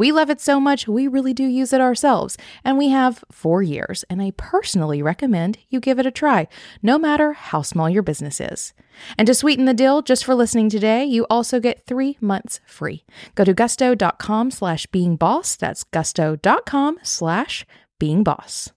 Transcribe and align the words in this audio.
We 0.00 0.12
love 0.12 0.30
it 0.30 0.40
so 0.40 0.58
much, 0.58 0.88
we 0.88 1.06
really 1.08 1.34
do 1.34 1.44
use 1.44 1.74
it 1.74 1.80
ourselves, 1.82 2.38
and 2.64 2.78
we 2.78 2.88
have 2.88 3.22
four 3.30 3.62
years, 3.62 4.02
and 4.08 4.22
I 4.22 4.32
personally 4.38 5.02
recommend 5.02 5.58
you 5.68 5.78
give 5.78 5.98
it 5.98 6.06
a 6.06 6.10
try, 6.10 6.48
no 6.82 6.98
matter 6.98 7.34
how 7.34 7.60
small 7.60 7.90
your 7.90 8.02
business 8.02 8.40
is. 8.40 8.72
And 9.18 9.26
to 9.26 9.34
sweeten 9.34 9.66
the 9.66 9.74
deal, 9.74 10.00
just 10.00 10.24
for 10.24 10.34
listening 10.34 10.70
today, 10.70 11.04
you 11.04 11.26
also 11.28 11.60
get 11.60 11.84
three 11.84 12.16
months 12.18 12.60
free. 12.64 13.04
Go 13.34 13.44
to 13.44 13.52
gusto.com 13.52 14.50
slash 14.50 14.86
being 14.86 15.16
boss. 15.16 15.54
That's 15.54 15.84
gusto.com 15.84 16.98
slash 17.02 17.66
being 17.98 18.24
boss. 18.24 18.72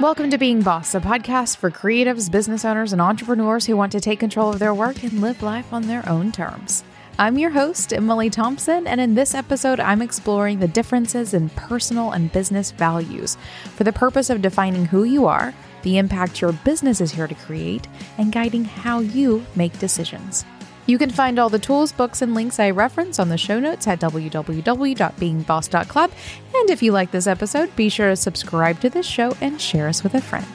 Welcome 0.00 0.30
to 0.30 0.38
Being 0.38 0.62
Boss, 0.62 0.94
a 0.94 1.00
podcast 1.00 1.56
for 1.56 1.72
creatives, 1.72 2.30
business 2.30 2.64
owners, 2.64 2.92
and 2.92 3.02
entrepreneurs 3.02 3.66
who 3.66 3.76
want 3.76 3.90
to 3.90 4.00
take 4.00 4.20
control 4.20 4.50
of 4.50 4.60
their 4.60 4.74
work 4.74 5.02
and 5.02 5.20
live 5.20 5.42
life 5.42 5.72
on 5.72 5.88
their 5.88 6.08
own 6.08 6.30
terms. 6.30 6.84
I'm 7.20 7.36
your 7.36 7.50
host, 7.50 7.92
Emily 7.92 8.30
Thompson, 8.30 8.86
and 8.86 9.00
in 9.00 9.16
this 9.16 9.34
episode, 9.34 9.80
I'm 9.80 10.02
exploring 10.02 10.60
the 10.60 10.68
differences 10.68 11.34
in 11.34 11.48
personal 11.48 12.12
and 12.12 12.30
business 12.30 12.70
values 12.70 13.36
for 13.74 13.82
the 13.82 13.92
purpose 13.92 14.30
of 14.30 14.40
defining 14.40 14.84
who 14.84 15.02
you 15.02 15.26
are, 15.26 15.52
the 15.82 15.98
impact 15.98 16.40
your 16.40 16.52
business 16.52 17.00
is 17.00 17.10
here 17.10 17.26
to 17.26 17.34
create, 17.34 17.88
and 18.18 18.30
guiding 18.30 18.64
how 18.64 19.00
you 19.00 19.44
make 19.56 19.76
decisions. 19.80 20.44
You 20.86 20.96
can 20.96 21.10
find 21.10 21.40
all 21.40 21.48
the 21.48 21.58
tools, 21.58 21.90
books, 21.90 22.22
and 22.22 22.34
links 22.34 22.60
I 22.60 22.70
reference 22.70 23.18
on 23.18 23.30
the 23.30 23.36
show 23.36 23.58
notes 23.58 23.88
at 23.88 23.98
www.beingboss.club. 23.98 26.10
And 26.54 26.70
if 26.70 26.84
you 26.84 26.92
like 26.92 27.10
this 27.10 27.26
episode, 27.26 27.74
be 27.74 27.88
sure 27.88 28.10
to 28.10 28.16
subscribe 28.16 28.78
to 28.78 28.90
this 28.90 29.06
show 29.06 29.36
and 29.40 29.60
share 29.60 29.88
us 29.88 30.04
with 30.04 30.14
a 30.14 30.20
friend. 30.20 30.46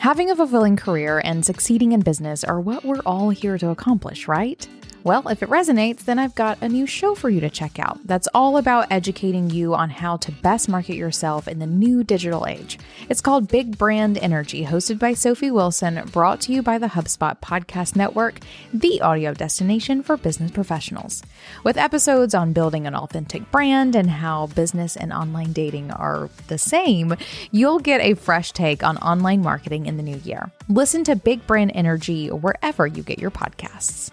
Having 0.00 0.30
a 0.30 0.36
fulfilling 0.36 0.76
career 0.76 1.20
and 1.26 1.44
succeeding 1.44 1.92
in 1.92 2.00
business 2.00 2.42
are 2.42 2.58
what 2.58 2.86
we're 2.86 3.02
all 3.04 3.28
here 3.28 3.58
to 3.58 3.68
accomplish, 3.68 4.26
right? 4.26 4.66
Well, 5.02 5.28
if 5.28 5.42
it 5.42 5.48
resonates, 5.48 6.04
then 6.04 6.18
I've 6.18 6.34
got 6.34 6.60
a 6.60 6.68
new 6.68 6.86
show 6.86 7.14
for 7.14 7.30
you 7.30 7.40
to 7.40 7.48
check 7.48 7.78
out 7.78 7.98
that's 8.04 8.28
all 8.34 8.58
about 8.58 8.92
educating 8.92 9.48
you 9.48 9.74
on 9.74 9.88
how 9.88 10.18
to 10.18 10.30
best 10.30 10.68
market 10.68 10.94
yourself 10.94 11.48
in 11.48 11.58
the 11.58 11.66
new 11.66 12.04
digital 12.04 12.46
age. 12.46 12.78
It's 13.08 13.22
called 13.22 13.48
Big 13.48 13.78
Brand 13.78 14.18
Energy, 14.18 14.66
hosted 14.66 14.98
by 14.98 15.14
Sophie 15.14 15.50
Wilson, 15.50 16.02
brought 16.12 16.42
to 16.42 16.52
you 16.52 16.62
by 16.62 16.76
the 16.76 16.88
HubSpot 16.88 17.40
Podcast 17.40 17.96
Network, 17.96 18.40
the 18.74 19.00
audio 19.00 19.32
destination 19.32 20.02
for 20.02 20.18
business 20.18 20.50
professionals. 20.50 21.22
With 21.64 21.78
episodes 21.78 22.34
on 22.34 22.52
building 22.52 22.86
an 22.86 22.94
authentic 22.94 23.50
brand 23.50 23.96
and 23.96 24.10
how 24.10 24.48
business 24.48 24.96
and 24.96 25.14
online 25.14 25.54
dating 25.54 25.92
are 25.92 26.28
the 26.48 26.58
same, 26.58 27.16
you'll 27.52 27.78
get 27.78 28.02
a 28.02 28.12
fresh 28.12 28.52
take 28.52 28.84
on 28.84 28.98
online 28.98 29.40
marketing 29.40 29.86
in 29.86 29.96
the 29.96 30.02
new 30.02 30.18
year. 30.18 30.50
Listen 30.68 31.04
to 31.04 31.16
Big 31.16 31.46
Brand 31.46 31.72
Energy 31.74 32.28
wherever 32.28 32.86
you 32.86 33.02
get 33.02 33.18
your 33.18 33.30
podcasts. 33.30 34.10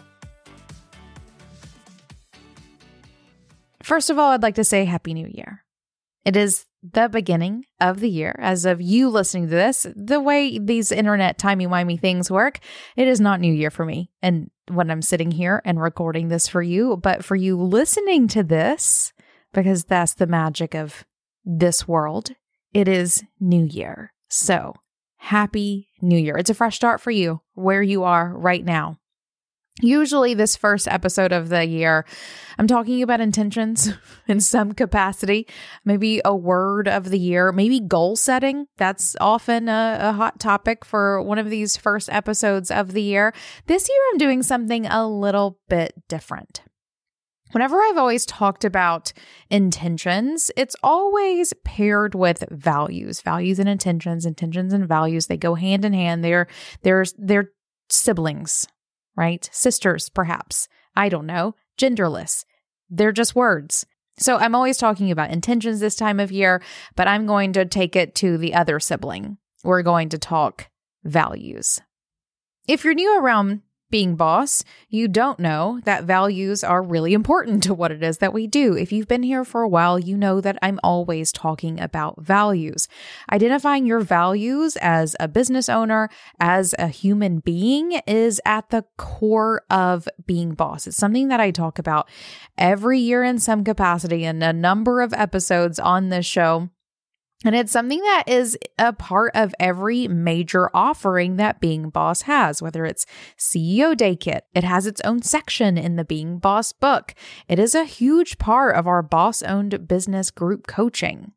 First 3.88 4.10
of 4.10 4.20
all, 4.20 4.32
I'd 4.32 4.44
like 4.44 4.56
to 4.56 4.66
say 4.66 4.84
Happy 4.84 5.14
New 5.14 5.30
Year. 5.32 5.64
It 6.26 6.36
is 6.36 6.66
the 6.84 7.08
beginning 7.08 7.64
of 7.80 8.02
the 8.02 8.10
year. 8.10 8.36
As 8.38 8.66
of 8.66 8.82
you 8.82 9.08
listening 9.08 9.46
to 9.46 9.56
this, 9.56 9.88
the 9.96 10.20
way 10.20 10.60
these 10.60 10.92
internet 10.92 11.38
timey-wimey 11.38 11.98
things 11.98 12.30
work, 12.30 12.60
it 12.98 13.08
is 13.08 13.22
not 13.22 13.40
New 13.40 13.54
Year 13.54 13.72
for 13.72 13.86
me. 13.86 14.12
And 14.22 14.52
when 14.70 14.92
I'm 14.92 15.02
sitting 15.02 15.32
here 15.32 15.62
and 15.64 15.80
recording 15.80 16.28
this 16.28 16.50
for 16.50 16.62
you, 16.62 16.98
but 16.98 17.24
for 17.24 17.38
you 17.38 17.56
listening 17.56 18.28
to 18.28 18.44
this, 18.44 19.14
because 19.54 19.86
that's 19.86 20.16
the 20.16 20.28
magic 20.28 20.76
of 20.76 21.06
this 21.46 21.88
world, 21.88 22.32
it 22.74 22.90
is 22.90 23.24
New 23.40 23.64
Year. 23.64 24.12
So 24.28 24.76
happy 25.16 25.92
New 26.02 26.20
Year. 26.20 26.36
It's 26.38 26.50
a 26.50 26.54
fresh 26.54 26.76
start 26.76 27.00
for 27.00 27.12
you 27.12 27.40
where 27.54 27.82
you 27.82 28.04
are 28.04 28.38
right 28.38 28.66
now. 28.66 29.00
Usually, 29.82 30.34
this 30.34 30.56
first 30.56 30.88
episode 30.88 31.32
of 31.32 31.50
the 31.50 31.64
year, 31.64 32.04
I'm 32.58 32.66
talking 32.66 33.04
about 33.04 33.22
intentions 33.22 33.94
in 34.28 34.40
some 34.40 34.72
capacity, 34.72 35.48
maybe 35.86 36.20
a 36.26 36.36
word 36.36 36.88
of 36.88 37.12
the 37.12 37.20
year, 37.20 37.52
maybe 37.52 37.80
goal 37.80 38.16
setting. 38.16 38.66
That's 38.78 39.16
often 39.22 39.70
a, 39.70 39.98
a, 40.02 40.14
hot 40.14 40.40
topic 40.40 40.84
for 40.84 41.22
one 41.22 41.38
of 41.38 41.52
these 41.52 41.78
first 41.78 42.10
episodes 42.12 42.72
of 42.72 42.94
the 42.94 43.04
year. 43.04 43.36
This 43.68 43.88
year, 43.88 44.00
I'm 44.12 44.18
doing 44.18 44.42
something 44.42 44.88
a 44.88 45.08
little 45.08 45.60
bit 45.70 45.94
different. 46.08 46.64
Whenever 47.52 47.80
I've 47.80 47.98
always 47.98 48.26
talked 48.26 48.66
about 48.66 49.14
intentions, 49.52 50.50
it's 50.58 50.76
always 50.82 51.54
paired 51.64 52.16
with 52.16 52.44
values, 52.50 53.22
values 53.22 53.60
and 53.60 53.70
intentions, 53.70 54.26
intentions 54.26 54.74
and 54.74 54.88
values. 54.88 55.28
They 55.28 55.38
go 55.38 55.54
hand 55.54 55.86
in 55.86 55.94
hand. 55.94 56.24
They're, 56.24 56.48
they're, 56.82 57.06
they're 57.20 57.52
siblings 57.90 58.66
right? 59.18 59.50
Sisters, 59.52 60.08
perhaps. 60.08 60.70
I 60.96 61.10
don't 61.10 61.26
know. 61.26 61.56
Genderless. 61.78 62.46
They're 62.90 63.12
just 63.12 63.36
words. 63.36 63.86
So 64.20 64.38
I'm 64.38 64.56
always 64.56 64.78
talking 64.78 65.12
about 65.12 65.32
intentions 65.32 65.80
this 65.80 65.96
time 65.96 66.20
of 66.20 66.32
year, 66.32 66.62
but 66.96 67.08
I'm 67.08 67.28
going 67.28 67.54
to 67.54 67.66
take 67.66 67.96
it 67.96 68.16
to 68.16 68.38
the 68.38 68.54
other 68.54 68.80
sibling. 68.80 69.38
We're 69.64 69.84
going 69.84 70.10
to 70.10 70.18
talk 70.18 70.70
values. 71.04 71.82
If 72.68 72.84
you're 72.84 72.94
new 72.94 73.20
around 73.20 73.62
being 73.90 74.16
boss, 74.16 74.64
you 74.90 75.08
don't 75.08 75.40
know 75.40 75.80
that 75.86 76.04
values 76.04 76.64
are 76.64 76.82
really 76.82 77.14
important 77.14 77.64
to 77.64 77.74
what 77.74 77.92
it 77.92 78.04
is 78.04 78.18
that 78.18 78.34
we 78.34 78.48
do. 78.48 78.76
If 78.76 78.92
you've 78.92 79.08
been 79.08 79.24
here 79.24 79.46
for 79.46 79.62
a 79.62 79.70
while, 79.70 79.98
you 79.98 80.18
know 80.18 80.42
that 80.42 80.58
I'm 80.62 80.80
always 80.84 81.32
talking 81.32 81.80
about 81.80 82.22
values. 82.22 82.88
Identifying 83.32 83.86
your 83.86 84.02
values 84.02 84.76
as 84.78 85.16
a 85.20 85.28
business 85.28 85.70
owner, 85.70 86.10
as 86.40 86.76
a 86.78 86.88
human 86.88 87.40
being 87.40 88.02
is 88.06 88.42
at 88.46 88.70
the 88.70 88.84
core 88.98 89.64
of 89.70 90.08
being 90.26 90.54
boss. 90.54 90.88
It's 90.88 90.98
something 90.98 91.30
that 91.30 91.40
I 91.40 91.52
talk 91.52 91.80
about 91.80 92.10
every 92.58 93.00
year 93.00 93.24
in 93.24 93.40
some 93.40 93.64
capacity 93.64 94.26
in 94.26 94.44
a 94.44 94.54
number 94.54 95.02
of 95.02 95.14
episodes 95.14 95.80
on 95.80 96.10
this 96.10 96.26
show. 96.26 96.70
And 97.46 97.56
it's 97.56 97.72
something 97.72 98.02
that 98.02 98.24
is 98.26 98.58
a 98.80 98.94
part 98.94 99.32
of 99.36 99.54
every 99.60 100.08
major 100.08 100.72
offering 100.74 101.36
that 101.36 101.60
Being 101.60 101.90
Boss 101.90 102.24
has, 102.24 102.64
whether 102.64 102.84
it's 102.84 103.06
CEO 103.38 103.96
Day 103.96 104.16
Kit, 104.16 104.46
it 104.56 104.64
has 104.64 104.88
its 104.88 105.02
own 105.02 105.22
section 105.22 105.78
in 105.78 105.98
the 105.98 106.06
Being 106.06 106.40
Boss 106.40 106.74
book. 106.74 107.14
It 107.48 107.60
is 107.60 107.76
a 107.76 107.86
huge 107.86 108.40
part 108.40 108.76
of 108.76 108.88
our 108.88 109.04
boss 109.04 109.44
owned 109.44 109.88
business 109.88 110.32
group 110.32 110.66
coaching. 110.66 111.34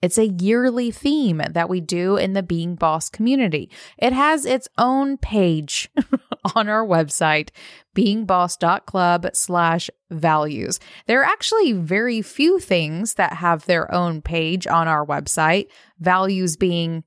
It's 0.00 0.18
a 0.18 0.28
yearly 0.28 0.90
theme 0.92 1.42
that 1.50 1.68
we 1.68 1.80
do 1.80 2.16
in 2.16 2.32
the 2.32 2.42
Being 2.42 2.76
Boss 2.76 3.08
community. 3.08 3.68
It 3.96 4.12
has 4.12 4.44
its 4.44 4.68
own 4.78 5.16
page 5.16 5.90
on 6.54 6.68
our 6.68 6.86
website, 6.86 7.50
beingboss.club 7.96 9.30
slash 9.32 9.90
values. 10.10 10.78
There 11.06 11.20
are 11.20 11.24
actually 11.24 11.72
very 11.72 12.22
few 12.22 12.60
things 12.60 13.14
that 13.14 13.34
have 13.34 13.66
their 13.66 13.92
own 13.92 14.22
page 14.22 14.66
on 14.68 14.86
our 14.86 15.04
website, 15.04 15.66
values 15.98 16.56
being 16.56 17.02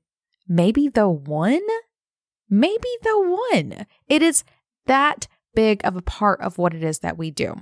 maybe 0.46 0.88
the 0.88 1.08
one, 1.08 1.62
maybe 2.50 2.88
the 3.02 3.38
one. 3.52 3.86
It 4.06 4.20
is 4.20 4.44
that 4.84 5.28
big 5.54 5.80
of 5.84 5.96
a 5.96 6.02
part 6.02 6.40
of 6.42 6.58
what 6.58 6.74
it 6.74 6.84
is 6.84 6.98
that 6.98 7.16
we 7.16 7.30
do. 7.30 7.54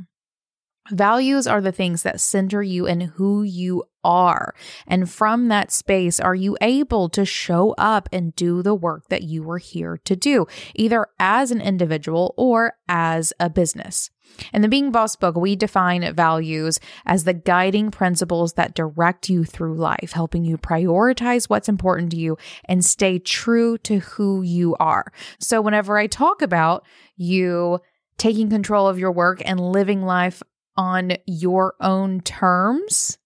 Values 0.90 1.46
are 1.46 1.60
the 1.60 1.72
things 1.72 2.02
that 2.02 2.20
center 2.20 2.62
you 2.62 2.86
in 2.86 3.00
who 3.00 3.42
you 3.44 3.84
are. 4.04 4.54
And 4.86 5.10
from 5.10 5.48
that 5.48 5.72
space, 5.72 6.20
are 6.20 6.34
you 6.34 6.56
able 6.60 7.08
to 7.10 7.24
show 7.24 7.74
up 7.78 8.08
and 8.12 8.34
do 8.34 8.62
the 8.62 8.74
work 8.74 9.08
that 9.08 9.22
you 9.22 9.42
were 9.42 9.58
here 9.58 9.98
to 10.04 10.16
do, 10.16 10.46
either 10.74 11.06
as 11.18 11.50
an 11.50 11.60
individual 11.60 12.34
or 12.36 12.74
as 12.88 13.32
a 13.40 13.50
business? 13.50 14.10
In 14.52 14.62
the 14.62 14.68
Being 14.68 14.90
Boss 14.90 15.16
book, 15.16 15.36
we 15.36 15.56
define 15.56 16.14
values 16.14 16.78
as 17.06 17.24
the 17.24 17.34
guiding 17.34 17.90
principles 17.90 18.54
that 18.54 18.74
direct 18.74 19.28
you 19.28 19.44
through 19.44 19.74
life, 19.74 20.12
helping 20.12 20.44
you 20.44 20.56
prioritize 20.56 21.48
what's 21.48 21.68
important 21.68 22.10
to 22.12 22.16
you 22.16 22.36
and 22.64 22.84
stay 22.84 23.18
true 23.18 23.78
to 23.78 23.98
who 23.98 24.42
you 24.42 24.76
are. 24.78 25.12
So, 25.38 25.60
whenever 25.60 25.98
I 25.98 26.06
talk 26.06 26.42
about 26.42 26.86
you 27.16 27.80
taking 28.18 28.50
control 28.50 28.86
of 28.86 28.98
your 28.98 29.12
work 29.12 29.42
and 29.44 29.58
living 29.58 30.02
life 30.02 30.42
on 30.76 31.12
your 31.26 31.74
own 31.80 32.20
terms, 32.20 33.18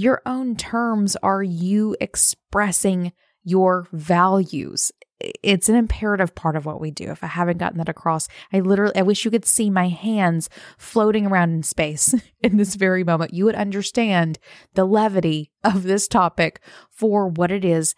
your 0.00 0.22
own 0.24 0.56
terms 0.56 1.14
are 1.22 1.42
you 1.42 1.94
expressing 2.00 3.12
your 3.44 3.86
values. 3.92 4.92
it's 5.20 5.68
an 5.68 5.74
imperative 5.74 6.34
part 6.34 6.56
of 6.56 6.64
what 6.64 6.80
we 6.80 6.90
do. 6.90 7.10
If 7.10 7.22
I 7.22 7.26
haven't 7.26 7.58
gotten 7.58 7.76
that 7.76 7.90
across, 7.90 8.26
I 8.54 8.60
literally, 8.60 8.96
I 8.96 9.02
wish 9.02 9.26
you 9.26 9.30
could 9.30 9.44
see 9.44 9.68
my 9.68 9.88
hands 9.88 10.48
floating 10.78 11.26
around 11.26 11.50
in 11.50 11.62
space 11.62 12.14
in 12.40 12.56
this 12.56 12.74
very 12.76 13.04
moment. 13.04 13.34
You 13.34 13.44
would 13.44 13.54
understand 13.54 14.38
the 14.72 14.86
levity 14.86 15.50
of 15.62 15.82
this 15.82 16.08
topic 16.08 16.62
for 16.90 17.28
what 17.28 17.50
it 17.50 17.66
is 17.66 17.94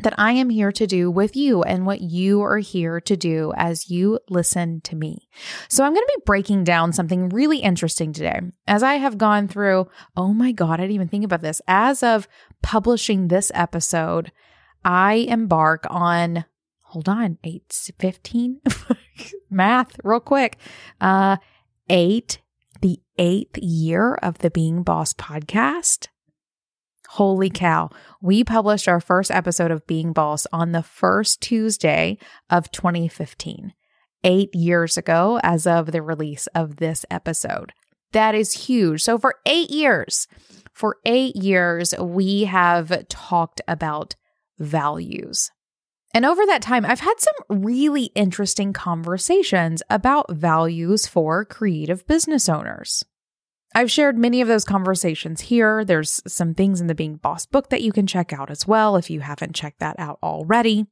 that 0.00 0.14
I 0.18 0.32
am 0.32 0.48
here 0.48 0.72
to 0.72 0.86
do 0.86 1.10
with 1.10 1.36
you 1.36 1.62
and 1.62 1.84
what 1.84 2.00
you 2.00 2.42
are 2.42 2.58
here 2.58 3.00
to 3.02 3.16
do 3.16 3.52
as 3.56 3.90
you 3.90 4.18
listen 4.28 4.80
to 4.82 4.96
me. 4.96 5.28
So 5.68 5.84
I'm 5.84 5.92
going 5.92 6.06
to 6.06 6.14
be 6.16 6.22
breaking 6.24 6.64
down 6.64 6.92
something 6.92 7.28
really 7.28 7.58
interesting 7.58 8.12
today. 8.12 8.40
As 8.66 8.82
I 8.82 8.94
have 8.94 9.18
gone 9.18 9.48
through, 9.48 9.88
oh 10.16 10.32
my 10.32 10.52
God, 10.52 10.74
I 10.74 10.84
didn't 10.84 10.94
even 10.94 11.08
think 11.08 11.24
about 11.24 11.42
this. 11.42 11.60
As 11.68 12.02
of 12.02 12.26
publishing 12.62 13.28
this 13.28 13.52
episode, 13.54 14.32
I 14.84 15.26
embark 15.28 15.86
on, 15.90 16.46
hold 16.80 17.08
on, 17.08 17.38
8, 17.44 17.90
15, 17.98 18.60
math 19.50 19.96
real 20.02 20.20
quick, 20.20 20.56
uh, 21.00 21.36
eight, 21.88 22.40
the 22.80 23.00
eighth 23.18 23.58
year 23.58 24.14
of 24.14 24.38
the 24.38 24.50
Being 24.50 24.82
Boss 24.82 25.12
podcast. 25.12 26.08
Holy 27.16 27.50
cow. 27.50 27.90
We 28.22 28.42
published 28.42 28.88
our 28.88 28.98
first 28.98 29.30
episode 29.30 29.70
of 29.70 29.86
Being 29.86 30.14
Boss 30.14 30.46
on 30.50 30.72
the 30.72 30.82
first 30.82 31.42
Tuesday 31.42 32.16
of 32.48 32.70
2015, 32.70 33.74
eight 34.24 34.54
years 34.54 34.96
ago, 34.96 35.38
as 35.42 35.66
of 35.66 35.92
the 35.92 36.00
release 36.00 36.46
of 36.54 36.76
this 36.76 37.04
episode. 37.10 37.74
That 38.12 38.34
is 38.34 38.64
huge. 38.64 39.02
So, 39.02 39.18
for 39.18 39.34
eight 39.44 39.68
years, 39.68 40.26
for 40.72 40.96
eight 41.04 41.36
years, 41.36 41.92
we 42.00 42.44
have 42.44 43.06
talked 43.08 43.60
about 43.68 44.16
values. 44.58 45.50
And 46.14 46.24
over 46.24 46.46
that 46.46 46.62
time, 46.62 46.86
I've 46.86 47.00
had 47.00 47.20
some 47.20 47.62
really 47.62 48.04
interesting 48.14 48.72
conversations 48.72 49.82
about 49.90 50.32
values 50.32 51.06
for 51.06 51.44
creative 51.44 52.06
business 52.06 52.48
owners. 52.48 53.04
I've 53.74 53.90
shared 53.90 54.18
many 54.18 54.40
of 54.40 54.48
those 54.48 54.64
conversations 54.64 55.42
here. 55.42 55.84
There's 55.84 56.20
some 56.26 56.54
things 56.54 56.80
in 56.80 56.86
the 56.86 56.94
Being 56.94 57.16
Boss 57.16 57.46
book 57.46 57.70
that 57.70 57.82
you 57.82 57.92
can 57.92 58.06
check 58.06 58.32
out 58.32 58.50
as 58.50 58.66
well 58.66 58.96
if 58.96 59.10
you 59.10 59.20
haven't 59.20 59.54
checked 59.54 59.80
that 59.80 59.96
out 59.98 60.18
already. 60.22 60.86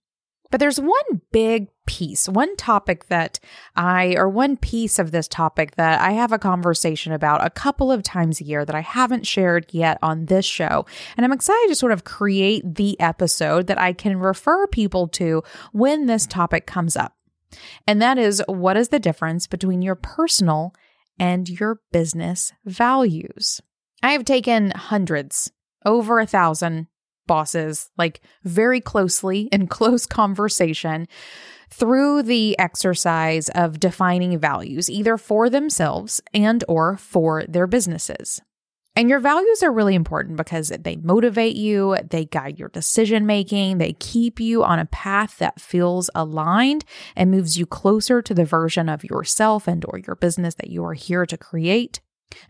But 0.51 0.59
there's 0.59 0.81
one 0.81 1.23
big 1.31 1.69
piece, 1.87 2.29
one 2.29 2.57
topic 2.57 3.07
that 3.07 3.39
I, 3.77 4.15
or 4.17 4.29
one 4.29 4.57
piece 4.57 4.99
of 4.99 5.13
this 5.13 5.29
topic 5.29 5.77
that 5.77 6.01
I 6.01 6.13
have 6.13 6.33
a 6.33 6.39
conversation 6.39 7.13
about 7.13 7.45
a 7.45 7.51
couple 7.51 7.93
of 7.93 8.03
times 8.03 8.41
a 8.41 8.45
year 8.45 8.65
that 8.65 8.75
I 8.75 8.81
haven't 8.81 9.27
shared 9.27 9.67
yet 9.71 9.99
on 10.03 10.27
this 10.27 10.45
show. 10.45 10.87
And 11.17 11.25
I'm 11.25 11.33
excited 11.33 11.69
to 11.69 11.77
sort 11.77 11.93
of 11.93 12.03
create 12.03 12.75
the 12.75 12.99
episode 12.99 13.69
that 13.69 13.81
I 13.81 13.93
can 13.93 14.19
refer 14.19 14.67
people 14.67 15.07
to 15.09 15.45
when 15.73 16.07
this 16.07 16.27
topic 16.27 16.67
comes 16.67 16.97
up. 16.97 17.15
And 17.87 18.03
that 18.03 18.19
is 18.19 18.43
what 18.49 18.77
is 18.77 18.89
the 18.89 18.99
difference 18.99 19.47
between 19.47 19.83
your 19.83 19.95
personal 19.97 20.75
and 21.21 21.49
your 21.49 21.81
business 21.93 22.53
values. 22.65 23.61
I 24.03 24.13
have 24.13 24.25
taken 24.25 24.71
hundreds, 24.71 25.53
over 25.85 26.19
a 26.19 26.27
thousand 26.27 26.89
bosses, 27.27 27.91
like 27.97 28.23
very 28.43 28.81
closely 28.81 29.43
in 29.53 29.67
close 29.79 30.07
conversation 30.07 31.07
through 31.71 32.25
the 32.25 32.59
exercise 32.59 33.49
of 33.51 33.79
defining 33.79 34.37
values 34.39 34.91
either 34.91 35.17
for 35.17 35.49
themselves 35.49 36.21
and 36.35 36.65
or 36.67 36.97
for 36.97 37.45
their 37.45 37.69
businesses. 37.69 38.43
And 38.97 39.09
your 39.09 39.21
values 39.21 39.63
are 39.63 39.73
really 39.73 39.95
important 39.95 40.37
because 40.37 40.69
they 40.69 40.97
motivate 40.97 41.55
you, 41.55 41.97
they 42.11 42.25
guide 42.25 42.59
your 42.59 42.69
decision 42.69 43.25
making, 43.25 43.79
they 43.79 43.93
keep 43.95 44.41
you 44.41 44.65
on 44.65 44.79
a 44.79 44.87
path 44.87 45.39
that 45.39 45.61
feels 45.61 46.11
aligned 46.15 46.85
and 47.15 47.31
moves 47.31 47.57
you 47.57 47.67
closer 47.67 48.21
to 48.21 48.35
the 48.35 48.45
version 48.45 48.89
of 48.89 49.05
yourself 49.05 49.69
and 49.69 49.85
or 49.87 49.99
your 49.99 50.17
business 50.17 50.57
that 50.57 50.71
you 50.71 50.85
are 50.85 50.95
here 50.95 51.25
to 51.25 51.39
create. 51.39 52.01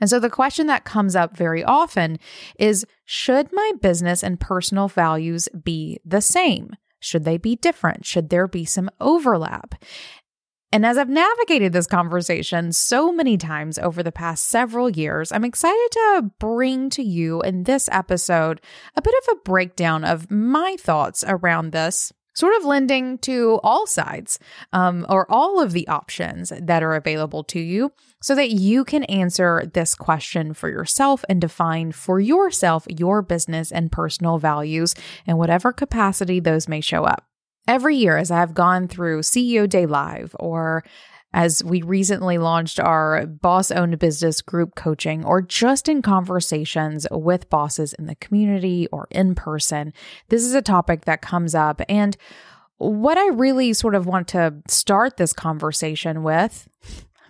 And 0.00 0.08
so 0.08 0.19
the 0.19 0.31
question 0.31 0.66
that 0.66 0.84
comes 0.84 1.14
up 1.14 1.37
very 1.37 1.62
often 1.64 2.19
is 2.58 2.86
should 3.04 3.50
my 3.52 3.72
business 3.81 4.22
and 4.22 4.40
personal 4.40 4.88
values 4.88 5.48
be 5.62 6.00
the 6.04 6.20
same? 6.20 6.76
Should 7.00 7.25
they 7.25 7.38
be 7.38 7.56
different? 7.56 8.04
Should 8.04 8.28
there 8.28 8.46
be 8.46 8.64
some 8.64 8.90
overlap? 9.00 9.75
And 10.72 10.87
as 10.87 10.99
I've 10.99 11.08
navigated 11.08 11.72
this 11.72 11.88
conversation 11.88 12.72
so 12.72 13.11
many 13.12 13.37
times 13.37 13.76
over 13.78 14.02
the 14.02 14.12
past 14.12 14.46
several 14.46 14.88
years, 14.88 15.32
I'm 15.32 15.44
excited 15.44 15.88
to 15.93 16.31
bring 16.38 16.90
to 16.90 17.02
you 17.02 17.43
in 17.43 17.64
this 17.64 17.88
episode 17.90 18.61
a 18.94 19.02
bit 19.02 19.14
of 19.22 19.34
a 19.34 19.40
breakdown 19.43 20.05
of 20.05 20.31
my 20.31 20.76
thoughts 20.78 21.25
around 21.26 21.72
this 21.72 22.12
sort 22.34 22.56
of 22.56 22.64
lending 22.64 23.19
to 23.19 23.58
all 23.64 23.87
sides 23.87 24.38
um, 24.72 25.05
or 25.08 25.31
all 25.31 25.61
of 25.61 25.72
the 25.72 25.88
options 25.88 26.52
that 26.61 26.82
are 26.82 26.94
available 26.94 27.43
to 27.43 27.58
you 27.58 27.93
so 28.22 28.37
that 28.37 28.52
you 28.52 28.84
can 28.84 29.02
answer 29.05 29.69
this 29.75 29.96
question 29.96 30.55
for 30.55 30.69
yourself 30.69 31.25
and 31.28 31.40
define 31.40 31.90
for 31.90 32.20
yourself 32.20 32.87
your 32.88 33.20
business 33.20 33.72
and 33.72 33.90
personal 33.90 34.38
values 34.38 34.94
in 35.26 35.37
whatever 35.37 35.72
capacity 35.72 36.38
those 36.38 36.69
may 36.69 36.81
show 36.81 37.05
up 37.05 37.30
every 37.66 37.96
year 37.96 38.16
as 38.16 38.30
I've 38.30 38.54
gone 38.54 38.88
through 38.88 39.20
CEO 39.20 39.68
Day 39.68 39.86
Live 39.86 40.34
or 40.38 40.84
as 41.32 41.62
we 41.62 41.82
recently 41.82 42.38
launched 42.38 42.80
our 42.80 43.26
boss 43.26 43.70
owned 43.70 43.98
business 43.98 44.42
group 44.42 44.74
coaching 44.74 45.24
or 45.24 45.40
just 45.40 45.88
in 45.88 46.02
conversations 46.02 47.06
with 47.10 47.48
bosses 47.48 47.92
in 47.92 48.06
the 48.06 48.16
community 48.16 48.88
or 48.90 49.06
in 49.10 49.34
person, 49.34 49.92
this 50.28 50.44
is 50.44 50.54
a 50.54 50.62
topic 50.62 51.04
that 51.04 51.22
comes 51.22 51.54
up. 51.54 51.80
And 51.88 52.16
what 52.78 53.16
I 53.16 53.28
really 53.28 53.72
sort 53.74 53.94
of 53.94 54.06
want 54.06 54.26
to 54.28 54.54
start 54.66 55.18
this 55.18 55.32
conversation 55.32 56.22
with 56.22 56.68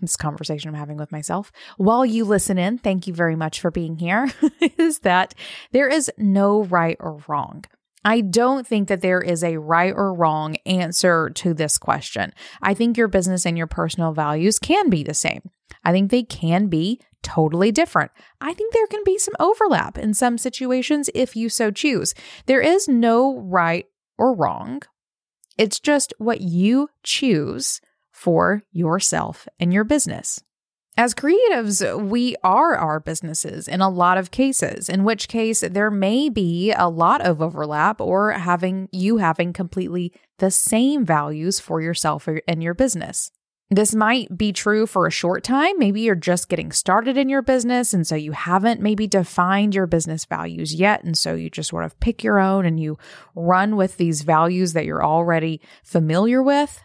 this 0.00 0.16
conversation 0.16 0.70
I'm 0.70 0.74
having 0.74 0.96
with 0.96 1.12
myself 1.12 1.52
while 1.76 2.06
you 2.06 2.24
listen 2.24 2.56
in, 2.56 2.78
thank 2.78 3.06
you 3.06 3.12
very 3.12 3.36
much 3.36 3.60
for 3.60 3.70
being 3.70 3.96
here, 3.96 4.32
is 4.78 5.00
that 5.00 5.34
there 5.72 5.88
is 5.88 6.10
no 6.16 6.64
right 6.64 6.96
or 7.00 7.18
wrong. 7.28 7.64
I 8.05 8.23
don't 8.23 8.67
think 8.67 8.88
that 8.88 9.02
there 9.02 9.20
is 9.20 9.44
a 9.44 9.58
right 9.58 9.93
or 9.94 10.14
wrong 10.14 10.56
answer 10.64 11.31
to 11.31 11.52
this 11.52 11.76
question. 11.76 12.32
I 12.62 12.75
think 12.75 12.97
your 12.97 13.08
business 13.08 13.44
and 13.44 13.58
your 13.58 13.67
personal 13.67 14.12
values 14.12 14.58
can 14.58 14.88
be 14.88 15.02
the 15.02 15.14
same. 15.14 15.50
I 15.85 15.93
think 15.93 16.11
they 16.11 16.23
can 16.23 16.69
be 16.69 17.00
totally 17.23 17.70
different. 17.70 18.11
I 18.41 18.55
think 18.55 18.73
there 18.73 18.87
can 18.87 19.02
be 19.05 19.19
some 19.19 19.35
overlap 19.38 19.99
in 19.99 20.14
some 20.14 20.38
situations 20.38 21.11
if 21.14 21.37
you 21.37 21.49
so 21.49 21.70
choose. 21.70 22.14
There 22.47 22.61
is 22.61 22.88
no 22.88 23.38
right 23.38 23.87
or 24.17 24.35
wrong. 24.35 24.82
It's 25.58 25.79
just 25.79 26.14
what 26.19 26.41
you 26.41 26.88
choose 27.02 27.81
for 28.11 28.62
yourself 28.73 29.47
and 29.58 29.73
your 29.75 29.85
business. 29.85 30.41
As 30.96 31.14
creatives, 31.14 32.08
we 32.08 32.37
are 32.44 32.76
our 32.76 33.00
businesses 33.00 33.69
in 33.69 33.81
a 33.81 33.88
lot 33.88 34.19
of 34.19 34.31
cases, 34.31 34.88
in 34.88 35.04
which 35.04 35.28
case 35.28 35.60
there 35.60 35.90
may 35.90 36.28
be 36.28 36.72
a 36.72 36.88
lot 36.88 37.22
of 37.22 37.40
overlap 37.40 38.00
or 38.00 38.32
having 38.32 38.88
you 38.92 39.16
having 39.16 39.52
completely 39.52 40.12
the 40.38 40.50
same 40.50 41.06
values 41.06 41.59
for 41.59 41.80
yourself 41.80 42.28
and 42.47 42.62
your 42.62 42.75
business. 42.75 43.30
This 43.73 43.94
might 43.94 44.37
be 44.37 44.52
true 44.52 44.85
for 44.85 45.06
a 45.06 45.12
short 45.12 45.44
time. 45.44 45.78
Maybe 45.78 46.00
you're 46.00 46.16
just 46.16 46.49
getting 46.49 46.73
started 46.73 47.16
in 47.16 47.28
your 47.28 47.40
business. 47.40 47.94
And 47.94 48.04
so 48.04 48.16
you 48.16 48.32
haven't 48.32 48.80
maybe 48.80 49.06
defined 49.06 49.76
your 49.76 49.87
business 49.87 50.25
values 50.25 50.75
yet. 50.75 51.04
And 51.04 51.16
so 51.16 51.35
you 51.35 51.49
just 51.50 51.70
sort 51.70 51.85
of 51.85 51.99
pick 52.00 52.25
your 52.25 52.40
own 52.40 52.66
and 52.66 52.80
you 52.80 52.99
run 53.37 53.76
with 53.76 53.97
these 53.97 54.23
values 54.23 54.73
that 54.73 54.87
you're 54.87 55.04
already 55.04 55.61
familiar 55.85 56.42
with. 56.42 56.82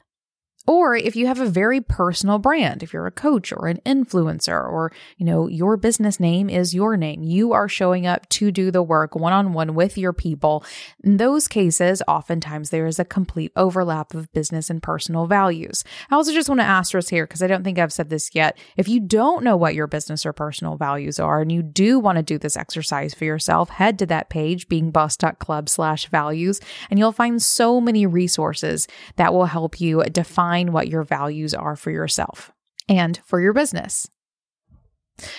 Or 0.67 0.95
if 0.95 1.15
you 1.15 1.27
have 1.27 1.39
a 1.39 1.45
very 1.45 1.79
personal 1.79 2.39
brand, 2.39 2.81
if 2.81 2.91
you're 2.91 3.05
a 3.05 3.11
coach 3.11 3.51
or 3.51 3.67
an 3.67 3.79
influencer 3.85 4.63
or, 4.63 4.91
you 5.17 5.25
know, 5.25 5.47
your 5.47 5.77
business 5.77 6.19
name 6.19 6.49
is 6.49 6.73
your 6.73 6.97
name, 6.97 7.21
you 7.21 7.53
are 7.53 7.69
showing 7.69 8.07
up 8.07 8.27
to 8.29 8.51
do 8.51 8.71
the 8.71 8.81
work 8.81 9.15
one 9.15 9.33
on 9.33 9.53
one 9.53 9.75
with 9.75 9.95
your 9.95 10.13
people. 10.13 10.63
In 11.03 11.17
those 11.17 11.47
cases, 11.47 12.01
oftentimes 12.07 12.71
there 12.71 12.87
is 12.87 12.97
a 12.97 13.05
complete 13.05 13.51
overlap 13.55 14.15
of 14.15 14.31
business 14.33 14.71
and 14.71 14.81
personal 14.81 15.27
values. 15.27 15.83
I 16.09 16.15
also 16.15 16.33
just 16.33 16.49
want 16.49 16.61
to 16.61 16.65
asterisk 16.65 17.11
here 17.11 17.27
because 17.27 17.43
I 17.43 17.47
don't 17.47 17.63
think 17.63 17.77
I've 17.77 17.93
said 17.93 18.09
this 18.09 18.33
yet. 18.33 18.57
If 18.75 18.87
you 18.87 18.99
don't 18.99 19.43
know 19.43 19.57
what 19.57 19.75
your 19.75 19.87
business 19.87 20.25
or 20.25 20.33
personal 20.33 20.77
values 20.77 21.19
are 21.19 21.41
and 21.41 21.51
you 21.51 21.61
do 21.61 21.99
want 21.99 22.15
to 22.15 22.23
do 22.23 22.39
this 22.39 22.57
exercise 22.57 23.13
for 23.13 23.25
yourself, 23.25 23.69
head 23.69 23.99
to 23.99 24.07
that 24.07 24.29
page, 24.29 24.67
beingboss.club 24.67 25.69
slash 25.69 26.07
values, 26.07 26.59
and 26.89 26.97
you'll 26.97 27.11
find 27.11 27.39
so 27.41 27.79
many 27.79 28.07
resources 28.07 28.87
that 29.17 29.31
will 29.31 29.45
help 29.45 29.79
you 29.79 30.03
define 30.05 30.54
define 30.55 30.71
what 30.71 30.87
your 30.87 31.03
values 31.03 31.53
are 31.53 31.75
for 31.75 31.91
yourself 31.91 32.51
and 32.87 33.19
for 33.25 33.41
your 33.41 33.53
business. 33.53 34.09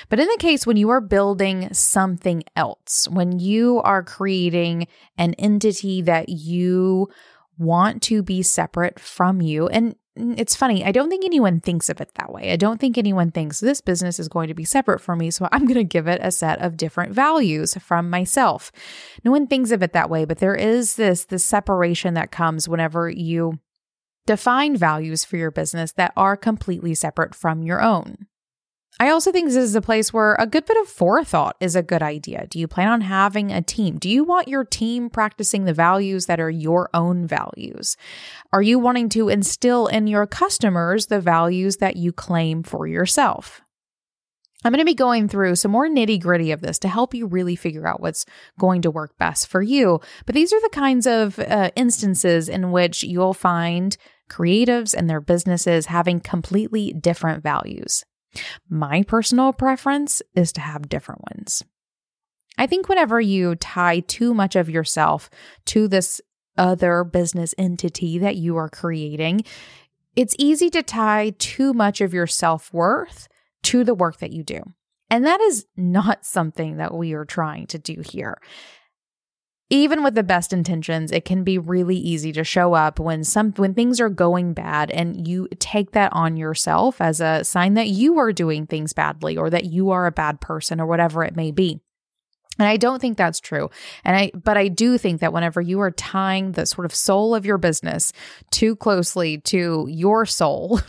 But 0.09 0.21
in 0.21 0.27
the 0.29 0.39
case 0.39 0.67
when 0.67 0.77
you 0.77 0.89
are 0.91 1.01
building 1.01 1.73
something 1.73 2.43
else, 2.55 3.09
when 3.11 3.39
you 3.39 3.81
are 3.83 4.03
creating 4.03 4.89
an 5.19 5.35
entity 5.35 6.03
that 6.03 6.29
you 6.29 7.09
want 7.59 8.03
to 8.03 8.23
be 8.23 8.43
separate 8.43 8.99
from 8.99 9.41
you, 9.41 9.69
and 9.69 9.95
it's 10.17 10.57
funny. 10.57 10.83
I 10.83 10.93
don't 10.93 11.11
think 11.11 11.27
anyone 11.27 11.61
thinks 11.61 11.91
of 11.91 12.01
it 12.01 12.11
that 12.15 12.33
way. 12.33 12.51
I 12.51 12.57
don't 12.57 12.81
think 12.81 12.97
anyone 12.97 13.31
thinks 13.31 13.61
this 13.61 13.83
business 13.83 14.19
is 14.19 14.29
going 14.29 14.49
to 14.49 14.55
be 14.55 14.65
separate 14.65 15.03
from 15.03 15.19
me. 15.19 15.31
So 15.31 15.47
I'm 15.53 15.67
going 15.67 15.75
to 15.75 15.85
give 15.85 16.09
it 16.09 16.21
a 16.23 16.31
set 16.31 16.63
of 16.63 16.79
different 16.79 17.13
values 17.13 17.75
from 17.75 18.09
myself. 18.09 18.73
No 19.25 19.31
one 19.31 19.47
thinks 19.47 19.73
of 19.73 19.83
it 19.83 19.93
that 19.93 20.09
way, 20.09 20.25
but 20.25 20.39
there 20.39 20.55
is 20.55 20.97
this, 20.97 21.27
this 21.27 21.45
separation 21.45 22.15
that 22.15 22.31
comes 22.31 22.67
whenever 22.67 23.11
you 23.11 23.59
define 24.27 24.77
values 24.77 25.25
for 25.25 25.37
your 25.37 25.51
business 25.51 25.93
that 25.93 26.13
are 26.17 26.37
completely 26.37 26.95
separate 26.95 27.35
from 27.35 27.63
your 27.63 27.81
own. 27.81 28.27
I 28.99 29.11
also 29.11 29.31
think 29.31 29.47
this 29.47 29.57
is 29.57 29.75
a 29.75 29.83
place 29.83 30.11
where 30.13 30.37
a 30.39 30.47
good 30.47 30.65
bit 30.65 30.79
of 30.79 30.89
forethought 30.89 31.57
is 31.61 31.77
a 31.77 31.83
good 31.83 32.03
idea. 32.03 32.47
Do 32.47 32.59
you 32.59 32.67
plan 32.67 32.89
on 32.89 33.03
having 33.03 33.53
a 33.53 33.61
team? 33.61 33.99
Do 33.99 34.09
you 34.09 34.25
want 34.25 34.49
your 34.49 34.65
team 34.65 35.11
practicing 35.11 35.65
the 35.65 35.75
values 35.75 36.27
that 36.27 36.41
are 36.41 36.49
your 36.51 36.89
own 36.95 37.27
values? 37.27 37.99
Are 38.55 38.63
you 38.63 38.79
wanting 38.79 39.11
to 39.11 39.29
instill 39.29 39.87
in 39.87 40.07
your 40.07 40.27
customers 40.27 41.07
the 41.07 41.21
values 41.21 41.77
that 41.77 41.97
you 41.97 42.11
claim 42.11 42.63
for 42.63 42.87
yourself? 42.87 43.61
I'm 44.65 44.73
going 44.73 44.81
to 44.81 44.87
be 44.87 44.95
going 44.95 45.29
through 45.29 45.57
some 45.57 45.71
more 45.71 45.89
nitty 45.89 46.21
gritty 46.21 46.51
of 46.51 46.63
this 46.63 46.79
to 46.81 46.89
help 46.89 47.15
you 47.15 47.27
really 47.27 47.55
figure 47.55 47.87
out 47.87 48.01
what's 48.01 48.25
going 48.59 48.81
to 48.83 48.91
work 48.91 49.17
best 49.19 49.47
for 49.47 49.61
you. 49.61 50.01
But 50.25 50.35
these 50.35 50.53
are 50.55 50.61
the 50.61 50.71
kinds 50.71 51.07
of 51.07 51.39
uh, 51.39 51.71
instances 51.77 52.49
in 52.49 52.73
which 52.73 53.03
you'll 53.03 53.35
find 53.35 53.97
creatives 54.31 54.95
and 54.95 55.09
their 55.09 55.21
businesses 55.21 55.87
having 55.87 56.21
completely 56.21 56.93
different 56.93 57.43
values. 57.43 58.05
My 58.69 59.03
personal 59.03 59.53
preference 59.53 60.23
is 60.35 60.53
to 60.53 60.61
have 60.61 60.89
different 60.89 61.23
ones. 61.33 61.63
I 62.59 62.67
think 62.67 62.89
whenever 62.89 63.21
you 63.21 63.55
tie 63.57 64.01
too 64.01 64.35
much 64.35 64.57
of 64.57 64.71
yourself 64.71 65.31
to 65.67 65.89
this 65.89 66.21
other 66.57 67.05
business 67.05 67.55
entity 67.59 68.19
that 68.19 68.37
you 68.37 68.57
are 68.57 68.69
creating, 68.69 69.45
it's 70.15 70.35
easy 70.39 70.71
to 70.71 70.83
tie 70.83 71.35
too 71.39 71.75
much 71.75 72.01
of 72.01 72.15
your 72.15 72.27
self 72.27 72.73
worth 72.73 73.29
to 73.65 73.85
the 73.85 73.95
work 73.95 74.19
that 74.19 74.33
you 74.33 74.43
do. 74.43 74.61
And 75.11 75.25
that 75.25 75.41
is 75.41 75.67
not 75.77 76.25
something 76.25 76.79
that 76.79 76.95
we 76.95 77.13
are 77.13 77.25
trying 77.25 77.67
to 77.69 77.79
do 77.79 78.01
here 78.01 78.39
even 79.69 80.05
with 80.05 80.15
the 80.15 80.23
best 80.23 80.53
intentions, 80.53 81.11
it 81.11 81.25
can 81.25 81.43
be 81.43 81.59
really 81.59 81.97
easy 81.97 82.33
to 82.33 82.45
show 82.45 82.75
up 82.75 83.01
when 83.01 83.25
some 83.25 83.53
when 83.53 83.75
things 83.75 84.01
are 84.01 84.09
going 84.09 84.53
bad 84.53 84.91
and 84.93 85.27
you 85.27 85.49
take 85.59 85.91
that 85.93 86.13
on 86.13 86.37
yourself 86.37 87.01
as 87.01 87.21
a 87.21 87.43
sign 87.43 87.75
that 87.75 87.89
you 87.89 88.19
are 88.19 88.33
doing 88.33 88.67
things 88.67 88.93
badly 88.93 89.37
or 89.37 89.51
that 89.51 89.65
you 89.65 89.91
are 89.91 90.07
a 90.07 90.13
bad 90.13 90.41
person 90.41 90.81
or 90.81 90.87
whatever 90.87 91.25
it 91.25 91.35
may 91.35 91.51
be. 91.51 91.81
And 92.59 92.67
I 92.67 92.77
don't 92.77 93.01
think 93.01 93.19
that's 93.19 93.41
true. 93.41 93.69
And 94.03 94.17
I, 94.17 94.31
but 94.35 94.57
I 94.57 94.69
do 94.69 94.97
think 94.97 95.21
that 95.21 95.33
whenever 95.33 95.61
you 95.61 95.81
are 95.81 95.91
tying 95.91 96.53
the 96.53 96.65
sort 96.65 96.87
of 96.87 96.95
soul 96.95 97.35
of 97.35 97.45
your 97.45 97.59
business 97.59 98.13
too 98.51 98.77
closely 98.77 99.39
to 99.43 99.87
your 99.91 100.25
soul, 100.25 100.81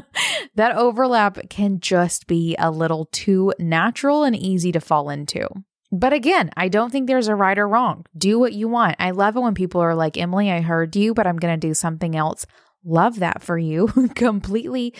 that 0.54 0.76
overlap 0.76 1.50
can 1.50 1.80
just 1.80 2.26
be 2.26 2.56
a 2.58 2.70
little 2.70 3.06
too 3.12 3.52
natural 3.58 4.24
and 4.24 4.34
easy 4.34 4.72
to 4.72 4.80
fall 4.80 5.10
into. 5.10 5.46
But 5.92 6.12
again, 6.12 6.50
I 6.56 6.68
don't 6.68 6.90
think 6.90 7.06
there's 7.06 7.28
a 7.28 7.34
right 7.34 7.58
or 7.58 7.66
wrong. 7.66 8.06
Do 8.16 8.38
what 8.38 8.52
you 8.52 8.68
want. 8.68 8.96
I 8.98 9.10
love 9.10 9.36
it 9.36 9.40
when 9.40 9.54
people 9.54 9.80
are 9.80 9.94
like, 9.94 10.16
Emily, 10.16 10.50
I 10.50 10.60
heard 10.60 10.94
you, 10.94 11.14
but 11.14 11.26
I'm 11.26 11.36
going 11.36 11.58
to 11.58 11.66
do 11.66 11.74
something 11.74 12.14
else. 12.14 12.46
Love 12.84 13.18
that 13.18 13.42
for 13.42 13.58
you. 13.58 13.88
Completely 14.14 14.94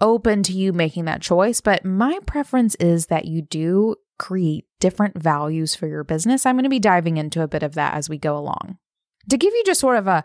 open 0.00 0.42
to 0.42 0.52
you 0.52 0.72
making 0.72 1.04
that 1.04 1.22
choice. 1.22 1.60
But 1.60 1.84
my 1.84 2.18
preference 2.26 2.74
is 2.76 3.06
that 3.06 3.26
you 3.26 3.42
do 3.42 3.96
create 4.18 4.66
different 4.80 5.18
values 5.18 5.74
for 5.74 5.86
your 5.86 6.04
business. 6.04 6.44
I'm 6.44 6.56
going 6.56 6.64
to 6.64 6.70
be 6.70 6.78
diving 6.78 7.16
into 7.16 7.42
a 7.42 7.48
bit 7.48 7.62
of 7.62 7.74
that 7.74 7.94
as 7.94 8.08
we 8.08 8.18
go 8.18 8.36
along. 8.36 8.78
To 9.28 9.36
give 9.36 9.52
you 9.54 9.62
just 9.64 9.80
sort 9.80 9.96
of 9.96 10.06
a 10.06 10.24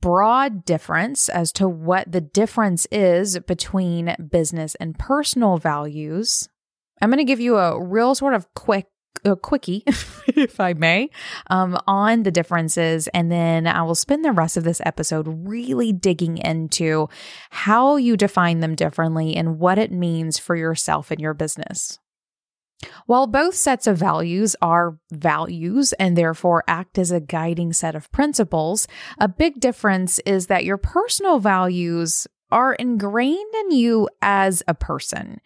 broad 0.00 0.64
difference 0.64 1.28
as 1.28 1.52
to 1.52 1.68
what 1.68 2.10
the 2.10 2.20
difference 2.20 2.86
is 2.90 3.38
between 3.40 4.14
business 4.30 4.74
and 4.76 4.98
personal 4.98 5.58
values, 5.58 6.48
I'm 7.00 7.10
going 7.10 7.18
to 7.18 7.24
give 7.24 7.40
you 7.40 7.56
a 7.56 7.82
real 7.82 8.14
sort 8.14 8.34
of 8.34 8.52
quick 8.54 8.86
a 9.24 9.36
quickie, 9.36 9.82
if 10.28 10.60
I 10.60 10.74
may, 10.74 11.10
um, 11.50 11.78
on 11.86 12.22
the 12.22 12.30
differences. 12.30 13.08
And 13.08 13.30
then 13.30 13.66
I 13.66 13.82
will 13.82 13.94
spend 13.94 14.24
the 14.24 14.32
rest 14.32 14.56
of 14.56 14.64
this 14.64 14.80
episode 14.84 15.26
really 15.28 15.92
digging 15.92 16.38
into 16.38 17.08
how 17.50 17.96
you 17.96 18.16
define 18.16 18.60
them 18.60 18.74
differently 18.74 19.36
and 19.36 19.58
what 19.58 19.78
it 19.78 19.90
means 19.90 20.38
for 20.38 20.54
yourself 20.54 21.10
and 21.10 21.20
your 21.20 21.34
business. 21.34 21.98
While 23.06 23.26
both 23.26 23.56
sets 23.56 23.88
of 23.88 23.98
values 23.98 24.54
are 24.62 24.98
values 25.10 25.92
and 25.94 26.16
therefore 26.16 26.62
act 26.68 26.96
as 26.96 27.10
a 27.10 27.18
guiding 27.18 27.72
set 27.72 27.96
of 27.96 28.10
principles, 28.12 28.86
a 29.18 29.26
big 29.26 29.58
difference 29.58 30.20
is 30.20 30.46
that 30.46 30.64
your 30.64 30.76
personal 30.76 31.40
values 31.40 32.28
are 32.52 32.74
ingrained 32.74 33.54
in 33.62 33.72
you 33.72 34.08
as 34.22 34.62
a 34.68 34.74
person. 34.74 35.40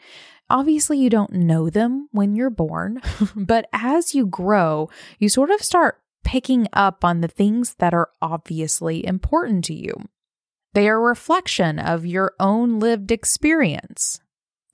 Obviously, 0.53 0.99
you 0.99 1.09
don't 1.09 1.33
know 1.33 1.71
them 1.71 2.09
when 2.13 2.37
you're 2.37 2.51
born, 2.51 3.01
but 3.35 3.69
as 3.73 4.15
you 4.15 4.27
grow, 4.27 4.91
you 5.19 5.31
sort 5.31 5.51
of 5.51 5.63
start 5.63 5.99
picking 6.25 6.69
up 6.75 7.05
on 7.05 7.23
the 7.23 7.29
things 7.29 7.75
that 7.79 7.95
are 7.95 8.11
obviously 8.21 9.05
important 9.07 9.65
to 9.65 9.75
you. 9.75 9.95
They 10.75 10.89
are 10.89 10.99
a 10.99 11.01
reflection 11.01 11.79
of 11.79 12.05
your 12.05 12.35
own 12.39 12.79
lived 12.79 13.11
experience. 13.11 14.21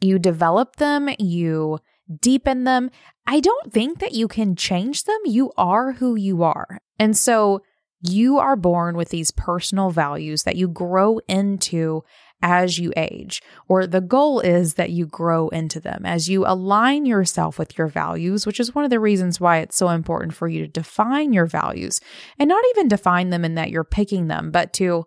You 0.00 0.18
develop 0.18 0.76
them, 0.76 1.08
you 1.18 1.78
deepen 2.20 2.64
them. 2.64 2.90
I 3.26 3.38
don't 3.38 3.72
think 3.72 4.00
that 4.00 4.12
you 4.12 4.26
can 4.26 4.56
change 4.56 5.04
them. 5.04 5.18
You 5.26 5.52
are 5.56 5.92
who 5.92 6.16
you 6.16 6.42
are. 6.42 6.80
And 6.98 7.16
so 7.16 7.62
you 8.00 8.38
are 8.38 8.56
born 8.56 8.96
with 8.96 9.10
these 9.10 9.30
personal 9.30 9.90
values 9.90 10.44
that 10.44 10.56
you 10.56 10.68
grow 10.68 11.18
into 11.28 12.04
as 12.40 12.78
you 12.78 12.92
age, 12.96 13.42
or 13.66 13.86
the 13.86 14.00
goal 14.00 14.40
is 14.40 14.74
that 14.74 14.90
you 14.90 15.06
grow 15.06 15.48
into 15.48 15.80
them 15.80 16.02
as 16.04 16.28
you 16.28 16.46
align 16.46 17.04
yourself 17.04 17.58
with 17.58 17.76
your 17.76 17.88
values, 17.88 18.46
which 18.46 18.60
is 18.60 18.74
one 18.74 18.84
of 18.84 18.90
the 18.90 19.00
reasons 19.00 19.40
why 19.40 19.58
it's 19.58 19.76
so 19.76 19.88
important 19.88 20.34
for 20.34 20.46
you 20.46 20.60
to 20.60 20.68
define 20.68 21.32
your 21.32 21.46
values 21.46 22.00
and 22.38 22.48
not 22.48 22.64
even 22.70 22.88
define 22.88 23.30
them 23.30 23.44
in 23.44 23.54
that 23.54 23.70
you're 23.70 23.84
picking 23.84 24.28
them, 24.28 24.50
but 24.50 24.72
to 24.72 25.04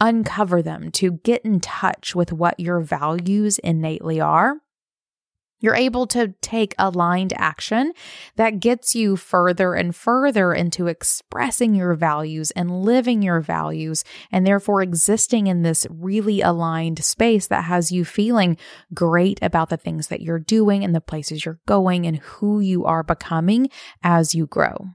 uncover 0.00 0.62
them, 0.62 0.90
to 0.92 1.12
get 1.24 1.44
in 1.44 1.58
touch 1.58 2.14
with 2.14 2.32
what 2.32 2.58
your 2.60 2.80
values 2.80 3.58
innately 3.58 4.20
are 4.20 4.58
you're 5.60 5.74
able 5.74 6.06
to 6.08 6.34
take 6.40 6.74
aligned 6.78 7.32
action 7.36 7.92
that 8.36 8.60
gets 8.60 8.94
you 8.94 9.16
further 9.16 9.74
and 9.74 9.94
further 9.94 10.52
into 10.52 10.86
expressing 10.86 11.74
your 11.74 11.94
values 11.94 12.50
and 12.52 12.82
living 12.82 13.22
your 13.22 13.40
values, 13.40 14.04
and 14.30 14.46
therefore 14.46 14.82
existing 14.82 15.46
in 15.46 15.62
this 15.62 15.86
really 15.90 16.40
aligned 16.40 17.04
space 17.04 17.46
that 17.48 17.64
has 17.64 17.90
you 17.90 18.04
feeling 18.04 18.56
great 18.94 19.38
about 19.42 19.68
the 19.68 19.76
things 19.76 20.08
that 20.08 20.20
you're 20.20 20.38
doing 20.38 20.84
and 20.84 20.94
the 20.94 21.00
places 21.00 21.44
you're 21.44 21.60
going 21.66 22.06
and 22.06 22.18
who 22.18 22.60
you 22.60 22.84
are 22.84 23.02
becoming 23.02 23.68
as 24.02 24.34
you 24.34 24.46
grow. 24.46 24.86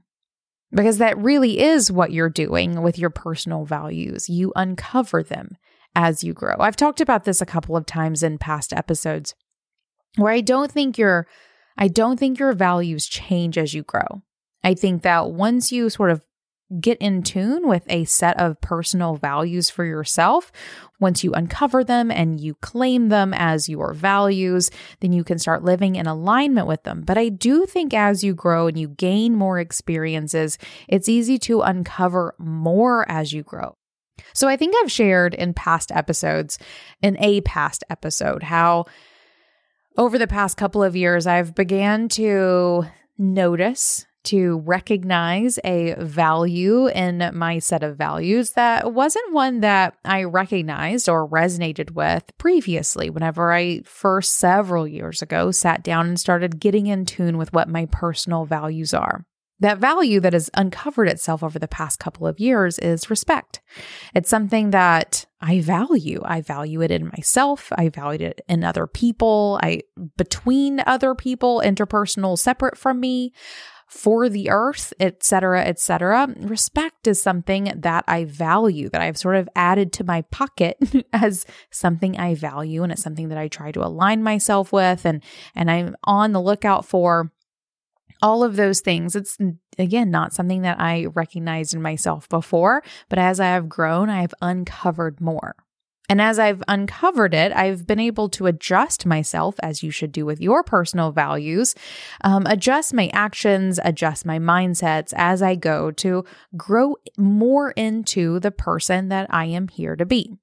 Because 0.72 0.98
that 0.98 1.16
really 1.18 1.60
is 1.60 1.92
what 1.92 2.10
you're 2.10 2.28
doing 2.28 2.82
with 2.82 2.98
your 2.98 3.10
personal 3.10 3.64
values. 3.64 4.28
You 4.28 4.52
uncover 4.56 5.22
them 5.22 5.56
as 5.94 6.24
you 6.24 6.32
grow. 6.32 6.56
I've 6.58 6.74
talked 6.74 7.00
about 7.00 7.24
this 7.24 7.40
a 7.40 7.46
couple 7.46 7.76
of 7.76 7.86
times 7.86 8.24
in 8.24 8.38
past 8.38 8.72
episodes 8.72 9.34
where 10.16 10.32
I 10.32 10.40
don't 10.40 10.70
think 10.70 10.98
your 10.98 11.26
I 11.76 11.88
don't 11.88 12.18
think 12.18 12.38
your 12.38 12.52
values 12.52 13.06
change 13.06 13.58
as 13.58 13.74
you 13.74 13.82
grow. 13.82 14.22
I 14.62 14.74
think 14.74 15.02
that 15.02 15.30
once 15.30 15.72
you 15.72 15.90
sort 15.90 16.10
of 16.10 16.24
get 16.80 16.98
in 16.98 17.22
tune 17.22 17.68
with 17.68 17.84
a 17.88 18.04
set 18.04 18.38
of 18.38 18.60
personal 18.60 19.16
values 19.16 19.70
for 19.70 19.84
yourself, 19.84 20.50
once 20.98 21.22
you 21.22 21.32
uncover 21.32 21.84
them 21.84 22.10
and 22.10 22.40
you 22.40 22.54
claim 22.54 23.08
them 23.08 23.34
as 23.34 23.68
your 23.68 23.92
values, 23.92 24.70
then 25.00 25.12
you 25.12 25.24
can 25.24 25.38
start 25.38 25.62
living 25.62 25.96
in 25.96 26.06
alignment 26.06 26.66
with 26.66 26.82
them. 26.84 27.02
But 27.02 27.18
I 27.18 27.28
do 27.28 27.66
think 27.66 27.92
as 27.92 28.24
you 28.24 28.34
grow 28.34 28.66
and 28.66 28.78
you 28.78 28.88
gain 28.88 29.34
more 29.36 29.58
experiences, 29.58 30.56
it's 30.88 31.08
easy 31.08 31.38
to 31.40 31.60
uncover 31.60 32.34
more 32.38 33.08
as 33.10 33.32
you 33.32 33.42
grow. 33.42 33.76
So 34.32 34.48
I 34.48 34.56
think 34.56 34.74
I've 34.76 34.92
shared 34.92 35.34
in 35.34 35.54
past 35.54 35.92
episodes, 35.92 36.58
in 37.02 37.16
a 37.18 37.40
past 37.42 37.84
episode, 37.90 38.42
how 38.44 38.86
over 39.96 40.18
the 40.18 40.26
past 40.26 40.56
couple 40.56 40.82
of 40.82 40.96
years, 40.96 41.26
I've 41.26 41.54
began 41.54 42.08
to 42.10 42.84
notice, 43.16 44.06
to 44.24 44.58
recognize 44.60 45.58
a 45.64 45.94
value 45.98 46.88
in 46.88 47.30
my 47.34 47.58
set 47.58 47.82
of 47.82 47.96
values 47.96 48.52
that 48.52 48.92
wasn't 48.92 49.34
one 49.34 49.60
that 49.60 49.96
I 50.04 50.24
recognized 50.24 51.08
or 51.08 51.28
resonated 51.28 51.90
with 51.90 52.24
previously. 52.38 53.10
Whenever 53.10 53.52
I 53.52 53.82
first 53.84 54.36
several 54.36 54.88
years 54.88 55.20
ago 55.20 55.50
sat 55.50 55.84
down 55.84 56.08
and 56.08 56.18
started 56.18 56.58
getting 56.58 56.86
in 56.86 57.04
tune 57.04 57.36
with 57.36 57.52
what 57.52 57.68
my 57.68 57.86
personal 57.86 58.46
values 58.46 58.94
are. 58.94 59.26
That 59.60 59.78
value 59.78 60.20
that 60.20 60.32
has 60.32 60.50
uncovered 60.54 61.08
itself 61.08 61.42
over 61.42 61.58
the 61.58 61.68
past 61.68 61.98
couple 61.98 62.26
of 62.26 62.40
years 62.40 62.78
is 62.80 63.08
respect. 63.08 63.60
It's 64.14 64.28
something 64.28 64.70
that 64.70 65.26
I 65.40 65.60
value. 65.60 66.20
I 66.24 66.40
value 66.40 66.82
it 66.82 66.90
in 66.90 67.06
myself. 67.06 67.72
I 67.76 67.88
value 67.88 68.26
it 68.26 68.40
in 68.48 68.64
other 68.64 68.86
people. 68.86 69.60
I 69.62 69.82
between 70.16 70.82
other 70.86 71.14
people, 71.14 71.62
interpersonal, 71.64 72.38
separate 72.38 72.76
from 72.76 73.00
me. 73.00 73.32
for 73.86 74.28
the 74.28 74.50
earth, 74.50 74.92
etc., 74.98 75.62
etc. 75.64 76.34
Respect 76.40 77.06
is 77.06 77.22
something 77.22 77.72
that 77.76 78.04
I 78.08 78.24
value, 78.24 78.88
that 78.88 79.00
I've 79.02 79.18
sort 79.18 79.36
of 79.36 79.48
added 79.54 79.92
to 79.94 80.04
my 80.04 80.22
pocket 80.22 80.78
as 81.12 81.46
something 81.70 82.18
I 82.18 82.34
value 82.34 82.82
and 82.82 82.90
it's 82.90 83.02
something 83.02 83.28
that 83.28 83.38
I 83.38 83.48
try 83.48 83.72
to 83.72 83.84
align 83.84 84.22
myself 84.22 84.72
with 84.72 85.04
and 85.04 85.22
and 85.54 85.70
I'm 85.70 85.96
on 86.04 86.32
the 86.32 86.40
lookout 86.40 86.84
for 86.86 87.30
all 88.22 88.44
of 88.44 88.56
those 88.56 88.80
things. 88.80 89.16
It's 89.16 89.38
again 89.78 90.10
not 90.10 90.32
something 90.32 90.62
that 90.62 90.80
I 90.80 91.06
recognized 91.06 91.74
in 91.74 91.82
myself 91.82 92.28
before, 92.28 92.82
but 93.08 93.18
as 93.18 93.40
I 93.40 93.46
have 93.46 93.68
grown, 93.68 94.08
I 94.08 94.20
have 94.20 94.34
uncovered 94.40 95.20
more. 95.20 95.56
And 96.08 96.20
as 96.20 96.38
I've 96.38 96.62
uncovered 96.68 97.32
it, 97.32 97.50
I've 97.52 97.86
been 97.86 97.98
able 97.98 98.28
to 98.30 98.46
adjust 98.46 99.06
myself, 99.06 99.54
as 99.62 99.82
you 99.82 99.90
should 99.90 100.12
do 100.12 100.26
with 100.26 100.38
your 100.40 100.62
personal 100.62 101.12
values, 101.12 101.74
um, 102.22 102.44
adjust 102.46 102.92
my 102.92 103.08
actions, 103.14 103.80
adjust 103.82 104.26
my 104.26 104.38
mindsets 104.38 105.14
as 105.16 105.40
I 105.40 105.54
go 105.54 105.90
to 105.92 106.24
grow 106.56 106.96
more 107.16 107.70
into 107.70 108.38
the 108.40 108.50
person 108.50 109.08
that 109.08 109.32
I 109.32 109.46
am 109.46 109.68
here 109.68 109.96
to 109.96 110.04
be. 110.04 110.36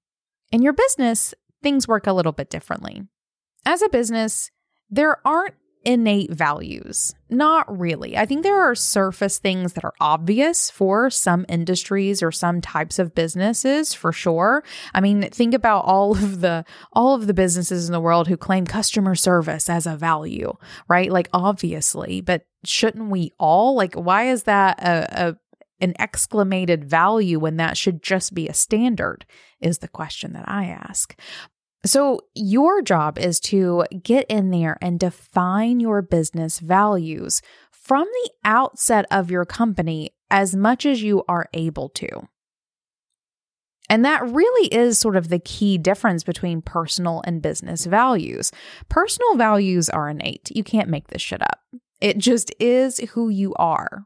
In 0.52 0.64
your 0.64 0.74
business, 0.74 1.36
things 1.62 1.88
work 1.88 2.08
a 2.08 2.14
little 2.14 2.32
bit 2.32 2.50
differently. 2.50 3.04
As 3.64 3.84
a 3.84 3.90
business, 3.90 4.50
there 4.90 5.26
aren't 5.26 5.56
innate 5.84 6.32
values. 6.32 7.16
Not 7.30 7.80
really. 7.80 8.18
I 8.18 8.26
think 8.26 8.44
there 8.44 8.62
are 8.62 8.76
surface 8.76 9.40
things 9.40 9.74
that 9.74 9.84
are 9.84 9.94
obvious 10.00 10.70
for 10.70 11.10
some 11.10 11.46
industries 11.50 12.22
or 12.22 12.32
some 12.32 12.62
types 12.62 13.00
of 13.00 13.16
businesses 13.16 13.94
for 13.94 14.12
sure. 14.12 14.64
I 14.94 15.02
mean, 15.02 15.30
think 15.30 15.54
about 15.54 15.86
all 15.86 16.12
of 16.18 16.42
the 16.42 16.66
all 16.94 17.16
of 17.16 17.28
the 17.28 17.34
businesses 17.34 17.88
in 17.88 17.94
the 17.94 18.02
world 18.02 18.28
who 18.28 18.38
claim 18.38 18.66
customer 18.66 19.16
service 19.16 19.70
as 19.70 19.88
a 19.88 19.96
value, 19.96 20.54
right? 20.88 21.12
Like 21.12 21.30
obviously, 21.34 22.22
but 22.22 22.46
shouldn't 22.64 23.10
we 23.10 23.32
all? 23.40 23.76
Like 23.76 23.96
why 23.96 24.30
is 24.30 24.44
that 24.44 24.80
a, 24.80 25.30
a 25.30 25.38
an 25.82 25.94
exclamated 26.00 26.84
value 26.84 27.40
when 27.40 27.58
that 27.58 27.76
should 27.76 28.04
just 28.04 28.34
be 28.36 28.48
a 28.48 28.54
standard 28.54 29.26
is 29.60 29.80
the 29.80 29.88
question 29.88 30.34
that 30.34 30.48
I 30.48 30.66
ask. 30.66 31.20
So, 31.84 32.22
your 32.36 32.82
job 32.84 33.18
is 33.18 33.40
to 33.42 33.86
get 34.04 34.28
in 34.30 34.52
there 34.52 34.78
and 34.82 35.00
define 35.00 35.80
your 35.80 36.04
business 36.04 36.60
values 36.60 37.42
from 37.72 38.06
the 38.06 38.30
outset 38.46 39.06
of 39.10 39.32
your 39.32 39.46
company 39.46 40.12
as 40.30 40.56
much 40.56 40.86
as 40.86 41.02
you 41.02 41.24
are 41.28 41.50
able 41.54 41.90
to. 41.90 42.28
And 43.90 44.06
that 44.06 44.26
really 44.26 44.74
is 44.74 44.98
sort 44.98 45.18
of 45.18 45.28
the 45.28 45.40
key 45.40 45.78
difference 45.78 46.24
between 46.24 46.62
personal 46.62 47.22
and 47.26 47.42
business 47.42 47.86
values. 47.86 48.52
Personal 48.88 49.36
values 49.36 49.90
are 49.90 50.08
innate. 50.10 50.50
You 50.56 50.64
can't 50.64 50.88
make 50.88 51.08
this 51.08 51.22
shit 51.22 51.42
up. 51.42 51.60
It 52.00 52.18
just 52.18 52.54
is 52.60 53.00
who 53.12 53.28
you 53.28 53.54
are. 53.56 54.06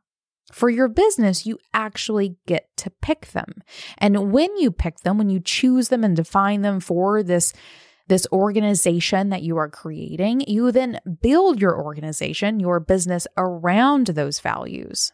For 0.51 0.69
your 0.69 0.87
business, 0.87 1.45
you 1.45 1.57
actually 1.73 2.37
get 2.45 2.75
to 2.77 2.89
pick 3.01 3.27
them. 3.27 3.63
And 3.97 4.31
when 4.31 4.55
you 4.57 4.71
pick 4.71 4.99
them, 4.99 5.17
when 5.17 5.29
you 5.29 5.39
choose 5.39 5.89
them 5.89 6.03
and 6.03 6.15
define 6.15 6.61
them 6.61 6.79
for 6.79 7.23
this 7.23 7.53
this 8.07 8.27
organization 8.31 9.29
that 9.29 9.41
you 9.41 9.57
are 9.57 9.69
creating, 9.69 10.41
you 10.41 10.71
then 10.71 10.99
build 11.21 11.59
your 11.59 11.81
organization, 11.81 12.59
your 12.59 12.79
business 12.79 13.25
around 13.35 14.07
those 14.07 14.39
values. 14.39 15.11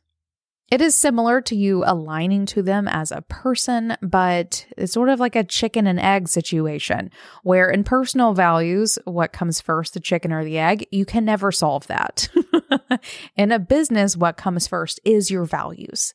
It 0.71 0.79
is 0.79 0.95
similar 0.95 1.41
to 1.41 1.55
you 1.55 1.83
aligning 1.85 2.45
to 2.47 2.61
them 2.61 2.87
as 2.87 3.11
a 3.11 3.23
person, 3.23 3.97
but 4.01 4.65
it's 4.77 4.93
sort 4.93 5.09
of 5.09 5.19
like 5.19 5.35
a 5.35 5.43
chicken 5.43 5.85
and 5.85 5.99
egg 5.99 6.29
situation 6.29 7.11
where 7.43 7.69
in 7.69 7.83
personal 7.83 8.33
values, 8.33 8.97
what 9.03 9.33
comes 9.33 9.59
first, 9.59 9.93
the 9.93 9.99
chicken 9.99 10.31
or 10.31 10.45
the 10.45 10.57
egg? 10.57 10.87
You 10.89 11.03
can 11.03 11.25
never 11.25 11.51
solve 11.51 11.87
that. 11.87 12.29
in 13.35 13.51
a 13.51 13.59
business, 13.59 14.17
what 14.17 14.37
comes 14.37 14.67
first 14.67 14.99
is 15.03 15.31
your 15.31 15.45
values. 15.45 16.13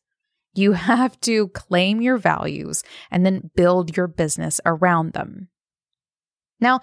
You 0.55 0.73
have 0.73 1.21
to 1.21 1.49
claim 1.49 2.01
your 2.01 2.17
values 2.17 2.83
and 3.11 3.27
then 3.27 3.51
build 3.55 3.97
your 3.97 4.07
business 4.07 4.61
around 4.65 5.13
them. 5.13 5.49
Now, 6.61 6.81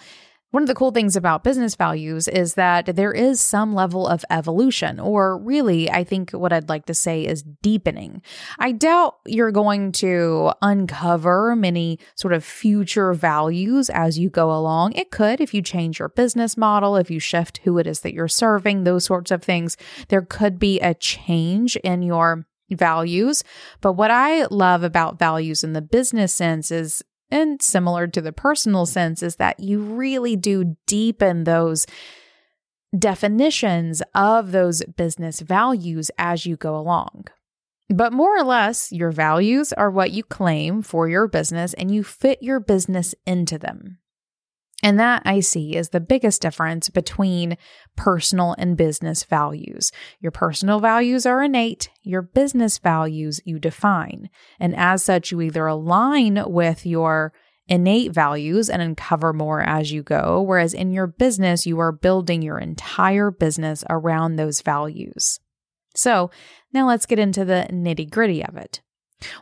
one 0.54 0.62
of 0.62 0.68
the 0.68 0.76
cool 0.76 0.92
things 0.92 1.16
about 1.16 1.44
business 1.44 1.74
values 1.74 2.28
is 2.28 2.54
that 2.54 2.96
there 2.96 3.12
is 3.12 3.42
some 3.42 3.74
level 3.74 4.08
of 4.08 4.24
evolution, 4.30 5.00
or 5.00 5.36
really, 5.40 5.90
I 5.90 6.04
think 6.04 6.30
what 6.30 6.54
I'd 6.54 6.70
like 6.70 6.86
to 6.86 6.94
say 6.94 7.26
is 7.26 7.42
deepening. 7.42 8.22
I 8.60 8.72
doubt 8.72 9.16
you're 9.26 9.52
going 9.52 9.94
to 9.94 10.54
uncover 10.62 11.56
many 11.56 11.98
sort 12.14 12.36
of 12.36 12.44
future 12.44 13.14
values 13.14 13.90
as 13.90 14.20
you 14.20 14.30
go 14.30 14.52
along. 14.52 14.92
It 14.92 15.10
could 15.10 15.42
if 15.42 15.56
you 15.56 15.64
change 15.64 15.98
your 15.98 16.10
business 16.10 16.56
model, 16.56 16.98
if 16.98 17.10
you 17.10 17.20
shift 17.20 17.62
who 17.64 17.80
it 17.80 17.88
is 17.88 18.02
that 18.02 18.14
you're 18.14 18.28
serving, 18.28 18.84
those 18.84 19.06
sorts 19.06 19.32
of 19.32 19.42
things. 19.42 19.76
There 20.10 20.22
could 20.22 20.60
be 20.60 20.80
a 20.82 20.94
change 20.94 21.78
in 21.78 22.04
your 22.04 22.46
values. 22.70 23.44
But 23.82 23.94
what 23.94 24.12
I 24.12 24.46
love 24.46 24.84
about 24.84 25.18
values 25.18 25.64
in 25.64 25.74
the 25.74 25.82
business 25.82 26.32
sense 26.32 26.70
is 26.70 27.02
and 27.34 27.62
similar 27.62 28.06
to 28.08 28.22
the 28.22 28.32
personal 28.32 28.86
sense 28.86 29.24
is 29.24 29.38
that 29.38 29.60
you 29.60 29.82
really 29.82 30.36
do 30.36 30.78
deepen 30.86 31.44
those 31.44 31.88
definitions 32.98 34.04
of 34.14 34.52
those 34.52 34.84
business 34.96 35.40
values 35.40 36.12
as 36.20 36.46
you 36.46 36.56
go 36.56 36.78
along. 36.78 37.26
But 37.90 38.14
more 38.14 38.38
or 38.38 38.44
less, 38.44 38.92
your 38.92 39.12
values 39.12 39.74
are 39.74 39.90
what 39.90 40.12
you 40.12 40.24
claim 40.24 40.84
for 40.84 41.10
your 41.10 41.28
business 41.28 41.74
and 41.74 41.90
you 41.90 42.04
fit 42.04 42.42
your 42.44 42.60
business 42.60 43.16
into 43.26 43.58
them. 43.58 43.98
And 44.84 45.00
that 45.00 45.22
I 45.26 45.40
see 45.40 45.78
is 45.78 45.90
the 45.90 46.02
biggest 46.02 46.42
difference 46.42 46.90
between 46.90 47.58
personal 47.96 48.54
and 48.58 48.76
business 48.76 49.24
values. 49.24 49.94
Your 50.20 50.32
personal 50.32 50.82
values 50.82 51.26
are 51.26 51.42
innate, 51.42 51.90
your 52.04 52.22
business 52.22 52.80
values 52.80 53.40
you 53.46 53.60
define. 53.60 54.30
And 54.60 54.76
as 54.76 55.02
such, 55.02 55.32
you 55.32 55.40
either 55.40 55.66
align 55.66 56.44
with 56.46 56.86
your 56.86 57.32
innate 57.70 58.12
values 58.12 58.70
and 58.70 58.82
uncover 58.82 59.32
more 59.32 59.62
as 59.62 59.94
you 59.94 60.04
go. 60.04 60.42
Whereas 60.42 60.74
in 60.74 60.92
your 60.92 61.08
business, 61.08 61.66
you 61.66 61.80
are 61.80 61.94
building 61.94 62.42
your 62.42 62.60
entire 62.60 63.32
business 63.32 63.86
around 63.90 64.36
those 64.36 64.62
values. 64.62 65.40
So 65.96 66.30
now 66.74 66.88
let's 66.88 67.06
get 67.06 67.20
into 67.20 67.46
the 67.46 67.68
nitty 67.72 68.12
gritty 68.12 68.44
of 68.44 68.58
it. 68.58 68.82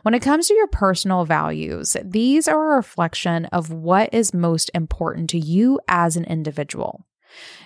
When 0.02 0.14
it 0.14 0.22
comes 0.22 0.48
to 0.48 0.54
your 0.54 0.68
personal 0.68 1.24
values, 1.24 1.96
these 2.04 2.48
are 2.48 2.72
a 2.72 2.76
reflection 2.76 3.46
of 3.46 3.72
what 3.72 4.12
is 4.12 4.34
most 4.34 4.70
important 4.74 5.30
to 5.30 5.38
you 5.38 5.80
as 5.88 6.16
an 6.16 6.24
individual. 6.24 7.04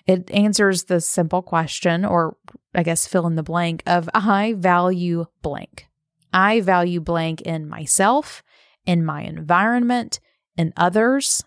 It 0.07 0.31
answers 0.31 0.85
the 0.85 1.01
simple 1.01 1.43
question, 1.43 2.05
or 2.05 2.37
I 2.75 2.83
guess 2.83 3.07
fill 3.07 3.27
in 3.27 3.35
the 3.35 3.43
blank, 3.43 3.83
of 3.87 4.09
I 4.15 4.55
value 4.57 5.27
blank. 5.43 5.89
I 6.33 6.61
value 6.61 7.01
blank 7.01 7.41
in 7.43 7.69
myself, 7.69 8.43
in 8.85 9.05
my 9.05 9.23
environment, 9.23 10.21
in 10.57 10.73
others. 10.77 11.43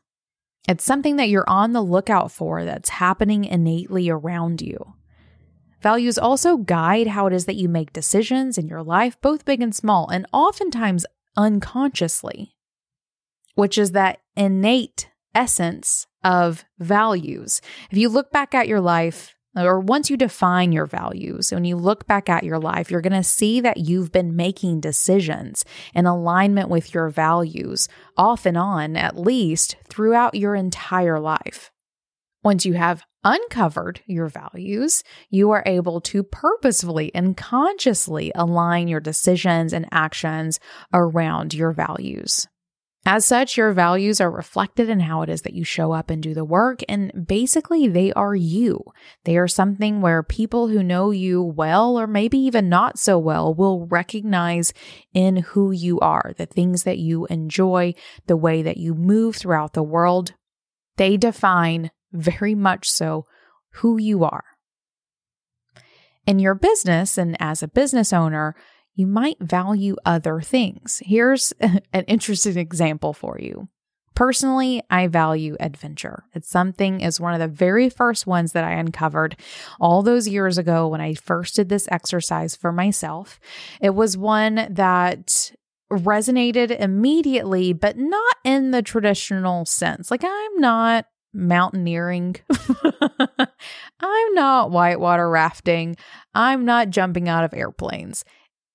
It's 0.67 0.83
something 0.83 1.15
that 1.15 1.29
you're 1.29 1.49
on 1.49 1.73
the 1.73 1.81
lookout 1.81 2.31
for 2.31 2.65
that's 2.65 2.89
happening 2.89 3.45
innately 3.45 4.09
around 4.09 4.61
you. 4.61 4.93
Values 5.81 6.17
also 6.17 6.57
guide 6.57 7.07
how 7.07 7.27
it 7.27 7.33
is 7.33 7.45
that 7.45 7.55
you 7.55 7.69
make 7.69 7.93
decisions 7.93 8.57
in 8.57 8.67
your 8.67 8.83
life, 8.83 9.19
both 9.21 9.45
big 9.45 9.61
and 9.61 9.73
small, 9.73 10.09
and 10.09 10.25
oftentimes 10.33 11.05
unconsciously, 11.37 12.55
which 13.55 13.77
is 13.77 13.91
that 13.91 14.19
innate 14.35 15.09
essence 15.33 16.07
of 16.23 16.65
values. 16.79 17.61
If 17.91 17.97
you 17.97 18.09
look 18.09 18.31
back 18.31 18.53
at 18.53 18.67
your 18.67 18.81
life, 18.81 19.35
or 19.55 19.79
once 19.79 20.09
you 20.09 20.17
define 20.17 20.71
your 20.71 20.85
values, 20.85 21.51
when 21.51 21.65
you 21.65 21.75
look 21.75 22.05
back 22.05 22.29
at 22.29 22.43
your 22.43 22.59
life, 22.59 22.91
you're 22.91 23.01
going 23.01 23.13
to 23.13 23.23
see 23.23 23.59
that 23.61 23.77
you've 23.77 24.11
been 24.11 24.35
making 24.35 24.79
decisions 24.79 25.65
in 25.93 26.05
alignment 26.05 26.69
with 26.69 26.93
your 26.93 27.09
values 27.09 27.87
off 28.15 28.45
and 28.45 28.57
on, 28.57 28.95
at 28.95 29.17
least 29.17 29.75
throughout 29.87 30.35
your 30.35 30.55
entire 30.55 31.19
life. 31.19 31.71
Once 32.43 32.65
you 32.65 32.73
have 32.73 33.03
uncovered 33.23 34.01
your 34.05 34.27
values, 34.27 35.03
you 35.29 35.51
are 35.51 35.63
able 35.65 36.01
to 36.01 36.23
purposefully 36.23 37.11
and 37.13 37.35
consciously 37.35 38.31
align 38.35 38.87
your 38.87 38.99
decisions 38.99 39.73
and 39.73 39.87
actions 39.91 40.59
around 40.93 41.53
your 41.53 41.71
values. 41.71 42.47
As 43.05 43.25
such, 43.25 43.55
your 43.55 43.71
values 43.71 44.19
are 44.19 44.29
reflected 44.29 44.89
in 44.89 44.99
how 44.99 45.21
it 45.21 45.29
is 45.29 45.43
that 45.43 45.53
you 45.53 45.63
show 45.63 45.93
up 45.93 46.09
and 46.09 46.21
do 46.21 46.33
the 46.33 46.43
work. 46.43 46.81
And 46.89 47.25
basically, 47.27 47.87
they 47.87 48.11
are 48.11 48.35
you. 48.35 48.83
They 49.23 49.37
are 49.37 49.47
something 49.47 50.01
where 50.01 50.21
people 50.21 50.67
who 50.67 50.83
know 50.83 51.11
you 51.11 51.41
well, 51.41 51.97
or 51.97 52.07
maybe 52.07 52.37
even 52.39 52.67
not 52.67 52.99
so 52.99 53.17
well, 53.17 53.53
will 53.53 53.87
recognize 53.87 54.73
in 55.13 55.37
who 55.37 55.71
you 55.71 55.99
are, 56.01 56.33
the 56.37 56.45
things 56.45 56.83
that 56.83 56.97
you 56.97 57.25
enjoy, 57.27 57.95
the 58.27 58.37
way 58.37 58.61
that 58.61 58.77
you 58.77 58.93
move 58.93 59.37
throughout 59.37 59.73
the 59.73 59.81
world. 59.81 60.33
They 60.97 61.15
define 61.15 61.91
very 62.11 62.55
much 62.55 62.89
so 62.89 63.25
who 63.75 63.97
you 63.97 64.23
are. 64.23 64.43
In 66.25 66.39
your 66.39 66.55
business 66.55 67.17
and 67.17 67.35
as 67.39 67.63
a 67.63 67.67
business 67.67 68.13
owner, 68.13 68.55
you 68.93 69.07
might 69.07 69.39
value 69.39 69.95
other 70.05 70.41
things. 70.41 71.01
Here's 71.05 71.51
an 71.59 72.03
interesting 72.07 72.57
example 72.57 73.13
for 73.13 73.39
you 73.39 73.69
Personally, 74.19 74.83
I 74.89 75.07
value 75.07 75.55
adventure. 75.61 76.25
It's 76.33 76.49
something 76.49 76.99
is 76.99 77.21
one 77.21 77.33
of 77.33 77.39
the 77.39 77.47
very 77.47 77.89
first 77.89 78.27
ones 78.27 78.51
that 78.51 78.65
I 78.65 78.73
uncovered 78.73 79.37
all 79.79 80.03
those 80.03 80.27
years 80.27 80.57
ago 80.57 80.89
when 80.89 80.99
I 80.99 81.13
first 81.13 81.55
did 81.55 81.69
this 81.69 81.87
exercise 81.89 82.53
for 82.53 82.73
myself. 82.73 83.39
It 83.79 83.91
was 83.91 84.17
one 84.17 84.67
that 84.71 85.53
resonated 85.89 86.77
immediately, 86.77 87.71
but 87.71 87.97
not 87.97 88.35
in 88.43 88.71
the 88.71 88.81
traditional 88.81 89.65
sense. 89.65 90.11
Like 90.11 90.25
I'm 90.25 90.57
not 90.59 91.05
mountaineering. 91.33 92.35
I'm 93.99 94.33
not 94.33 94.71
whitewater 94.71 95.29
rafting. 95.29 95.95
I'm 96.33 96.65
not 96.65 96.89
jumping 96.89 97.29
out 97.29 97.43
of 97.43 97.53
airplanes. 97.53 98.23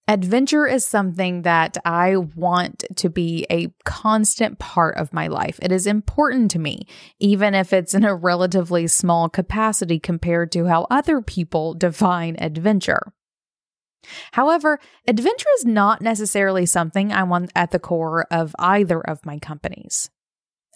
Adventure 0.06 0.66
is 0.66 0.86
something 0.86 1.42
that 1.42 1.78
I 1.82 2.16
want 2.16 2.84
to 2.96 3.08
be 3.08 3.46
a 3.50 3.72
constant 3.84 4.58
part 4.58 4.98
of 4.98 5.14
my 5.14 5.28
life. 5.28 5.58
It 5.62 5.72
is 5.72 5.86
important 5.86 6.50
to 6.50 6.58
me, 6.58 6.86
even 7.20 7.54
if 7.54 7.72
it's 7.72 7.94
in 7.94 8.04
a 8.04 8.14
relatively 8.14 8.86
small 8.86 9.30
capacity 9.30 9.98
compared 9.98 10.52
to 10.52 10.66
how 10.66 10.86
other 10.90 11.22
people 11.22 11.72
define 11.72 12.36
adventure. 12.38 13.14
However, 14.32 14.78
adventure 15.08 15.48
is 15.56 15.64
not 15.64 16.02
necessarily 16.02 16.66
something 16.66 17.10
I 17.10 17.22
want 17.22 17.50
at 17.56 17.70
the 17.70 17.78
core 17.78 18.26
of 18.30 18.54
either 18.58 19.00
of 19.00 19.24
my 19.24 19.38
companies. 19.38 20.10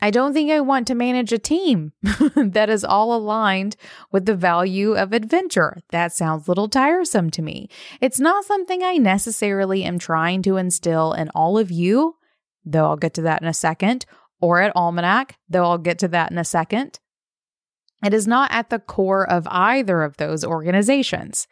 I 0.00 0.10
don't 0.10 0.32
think 0.32 0.50
I 0.50 0.60
want 0.60 0.86
to 0.86 0.94
manage 0.94 1.32
a 1.32 1.38
team 1.38 1.92
that 2.36 2.70
is 2.70 2.84
all 2.84 3.14
aligned 3.14 3.76
with 4.12 4.26
the 4.26 4.36
value 4.36 4.94
of 4.94 5.12
adventure. 5.12 5.78
That 5.90 6.12
sounds 6.12 6.46
a 6.46 6.50
little 6.50 6.68
tiresome 6.68 7.30
to 7.30 7.42
me. 7.42 7.68
It's 8.00 8.20
not 8.20 8.44
something 8.44 8.82
I 8.82 8.96
necessarily 8.96 9.82
am 9.84 9.98
trying 9.98 10.42
to 10.42 10.56
instill 10.56 11.12
in 11.12 11.30
all 11.30 11.58
of 11.58 11.70
you, 11.70 12.16
though 12.64 12.84
I'll 12.84 12.96
get 12.96 13.14
to 13.14 13.22
that 13.22 13.42
in 13.42 13.48
a 13.48 13.54
second, 13.54 14.06
or 14.40 14.60
at 14.60 14.74
Almanac, 14.76 15.36
though 15.48 15.64
I'll 15.64 15.78
get 15.78 15.98
to 16.00 16.08
that 16.08 16.30
in 16.30 16.38
a 16.38 16.44
second. 16.44 17.00
It 18.04 18.14
is 18.14 18.28
not 18.28 18.52
at 18.52 18.70
the 18.70 18.78
core 18.78 19.28
of 19.28 19.48
either 19.50 20.02
of 20.02 20.18
those 20.18 20.44
organizations. 20.44 21.48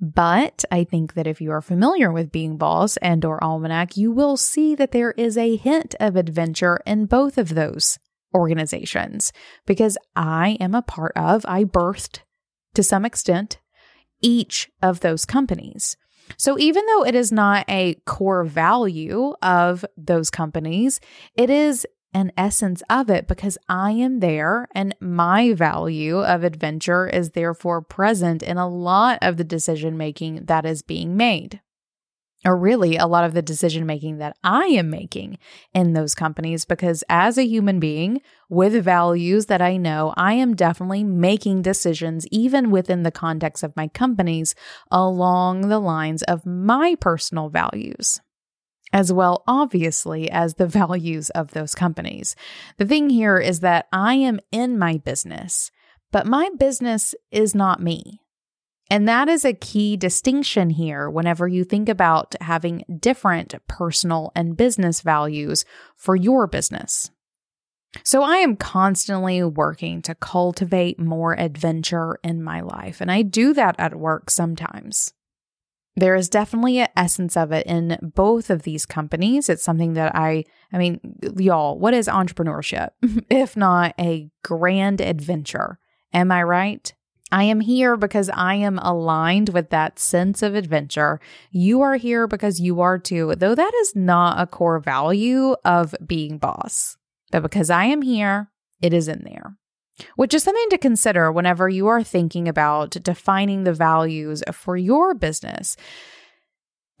But 0.00 0.64
I 0.70 0.84
think 0.84 1.14
that 1.14 1.26
if 1.26 1.40
you 1.40 1.50
are 1.50 1.60
familiar 1.60 2.12
with 2.12 2.30
Being 2.30 2.56
Boss 2.56 2.96
and 2.98 3.24
or 3.24 3.42
Almanac, 3.42 3.96
you 3.96 4.12
will 4.12 4.36
see 4.36 4.74
that 4.76 4.92
there 4.92 5.12
is 5.12 5.36
a 5.36 5.56
hint 5.56 5.94
of 5.98 6.14
adventure 6.14 6.80
in 6.86 7.06
both 7.06 7.36
of 7.36 7.54
those 7.54 7.98
organizations 8.34 9.32
because 9.66 9.98
I 10.14 10.56
am 10.60 10.74
a 10.74 10.82
part 10.82 11.12
of, 11.16 11.44
I 11.48 11.64
birthed 11.64 12.20
to 12.74 12.82
some 12.82 13.04
extent 13.04 13.58
each 14.20 14.70
of 14.82 15.00
those 15.00 15.24
companies. 15.24 15.96
So 16.36 16.58
even 16.58 16.84
though 16.86 17.04
it 17.04 17.14
is 17.14 17.32
not 17.32 17.64
a 17.68 17.94
core 18.06 18.44
value 18.44 19.34
of 19.42 19.84
those 19.96 20.30
companies, 20.30 21.00
it 21.34 21.50
is 21.50 21.86
an 22.14 22.32
essence 22.36 22.82
of 22.88 23.10
it 23.10 23.28
because 23.28 23.58
I 23.68 23.92
am 23.92 24.20
there 24.20 24.68
and 24.72 24.94
my 25.00 25.52
value 25.52 26.18
of 26.18 26.42
adventure 26.44 27.06
is 27.06 27.30
therefore 27.30 27.82
present 27.82 28.42
in 28.42 28.56
a 28.56 28.68
lot 28.68 29.18
of 29.22 29.36
the 29.36 29.44
decision 29.44 29.96
making 29.96 30.46
that 30.46 30.64
is 30.64 30.82
being 30.82 31.16
made. 31.16 31.60
Or 32.44 32.56
really, 32.56 32.96
a 32.96 33.06
lot 33.06 33.24
of 33.24 33.34
the 33.34 33.42
decision 33.42 33.84
making 33.84 34.18
that 34.18 34.36
I 34.44 34.66
am 34.66 34.90
making 34.90 35.38
in 35.74 35.92
those 35.92 36.14
companies, 36.14 36.64
because 36.64 37.02
as 37.08 37.36
a 37.36 37.44
human 37.44 37.80
being 37.80 38.22
with 38.48 38.84
values 38.84 39.46
that 39.46 39.60
I 39.60 39.76
know, 39.76 40.14
I 40.16 40.34
am 40.34 40.54
definitely 40.54 41.02
making 41.02 41.62
decisions, 41.62 42.28
even 42.30 42.70
within 42.70 43.02
the 43.02 43.10
context 43.10 43.64
of 43.64 43.74
my 43.74 43.88
companies, 43.88 44.54
along 44.88 45.62
the 45.62 45.80
lines 45.80 46.22
of 46.22 46.46
my 46.46 46.94
personal 47.00 47.48
values 47.48 48.20
as 48.92 49.12
well, 49.12 49.44
obviously, 49.46 50.30
as 50.30 50.54
the 50.54 50.66
values 50.80 51.30
of 51.30 51.52
those 51.52 51.74
companies. 51.74 52.36
The 52.76 52.86
thing 52.86 53.10
here 53.10 53.38
is 53.38 53.60
that 53.60 53.86
I 53.92 54.14
am 54.14 54.40
in 54.50 54.78
my 54.78 54.98
business, 54.98 55.70
but 56.10 56.26
my 56.26 56.50
business 56.58 57.14
is 57.30 57.54
not 57.54 57.82
me. 57.82 58.20
And 58.90 59.06
that 59.06 59.28
is 59.28 59.44
a 59.44 59.52
key 59.52 59.96
distinction 59.96 60.70
here 60.70 61.10
whenever 61.10 61.46
you 61.46 61.62
think 61.64 61.88
about 61.88 62.34
having 62.40 62.84
different 63.00 63.54
personal 63.66 64.32
and 64.34 64.56
business 64.56 65.02
values 65.02 65.64
for 65.94 66.16
your 66.16 66.46
business. 66.46 67.10
So 68.04 68.22
I 68.22 68.36
am 68.36 68.56
constantly 68.56 69.42
working 69.42 70.02
to 70.02 70.14
cultivate 70.14 70.98
more 70.98 71.38
adventure 71.38 72.18
in 72.22 72.42
my 72.42 72.60
life, 72.60 73.00
and 73.00 73.10
I 73.10 73.22
do 73.22 73.54
that 73.54 73.76
at 73.78 73.98
work 73.98 74.30
sometimes. 74.30 75.12
There 75.98 76.14
is 76.14 76.28
definitely 76.28 76.78
an 76.78 76.88
essence 76.96 77.36
of 77.36 77.50
it 77.50 77.66
in 77.66 77.98
both 78.14 78.50
of 78.50 78.62
these 78.62 78.86
companies. 78.86 79.48
It's 79.48 79.64
something 79.64 79.94
that 79.94 80.14
I, 80.14 80.44
I 80.72 80.78
mean, 80.78 81.00
y'all, 81.36 81.76
what 81.78 81.92
is 81.92 82.06
entrepreneurship 82.06 82.90
if 83.30 83.56
not 83.56 83.94
a 83.98 84.30
grand 84.44 85.00
adventure? 85.00 85.78
Am 86.12 86.30
I 86.30 86.42
right? 86.44 86.94
I 87.30 87.42
am 87.44 87.60
here 87.60 87.96
because 87.96 88.30
I 88.30 88.54
am 88.54 88.78
aligned 88.78 89.50
with 89.50 89.70
that 89.70 89.98
sense 89.98 90.40
of 90.40 90.54
adventure. 90.54 91.20
You 91.50 91.82
are 91.82 91.96
here 91.96 92.26
because 92.26 92.60
you 92.60 92.80
are 92.80 92.98
too, 92.98 93.34
though 93.36 93.54
that 93.54 93.74
is 93.74 93.94
not 93.94 94.40
a 94.40 94.46
core 94.46 94.78
value 94.78 95.56
of 95.64 95.94
being 96.06 96.38
boss. 96.38 96.96
But 97.30 97.42
because 97.42 97.70
I 97.70 97.84
am 97.84 98.02
here, 98.02 98.50
it 98.80 98.94
is 98.94 99.08
in 99.08 99.24
there 99.24 99.58
which 100.16 100.34
is 100.34 100.42
something 100.42 100.68
to 100.70 100.78
consider 100.78 101.30
whenever 101.32 101.68
you 101.68 101.86
are 101.86 102.02
thinking 102.02 102.48
about 102.48 102.90
defining 102.90 103.64
the 103.64 103.72
values 103.72 104.42
for 104.52 104.76
your 104.76 105.14
business. 105.14 105.76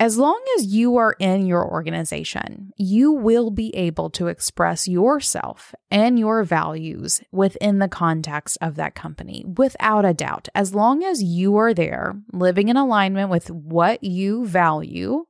As 0.00 0.16
long 0.16 0.40
as 0.56 0.66
you 0.66 0.96
are 0.96 1.16
in 1.18 1.46
your 1.46 1.68
organization, 1.68 2.70
you 2.76 3.10
will 3.10 3.50
be 3.50 3.74
able 3.74 4.10
to 4.10 4.28
express 4.28 4.86
yourself 4.86 5.74
and 5.90 6.16
your 6.16 6.44
values 6.44 7.20
within 7.32 7.80
the 7.80 7.88
context 7.88 8.58
of 8.60 8.76
that 8.76 8.94
company 8.94 9.44
without 9.56 10.04
a 10.04 10.14
doubt. 10.14 10.48
As 10.54 10.72
long 10.72 11.02
as 11.02 11.20
you 11.20 11.56
are 11.56 11.74
there 11.74 12.14
living 12.32 12.68
in 12.68 12.76
alignment 12.76 13.28
with 13.28 13.50
what 13.50 14.04
you 14.04 14.46
value, 14.46 15.24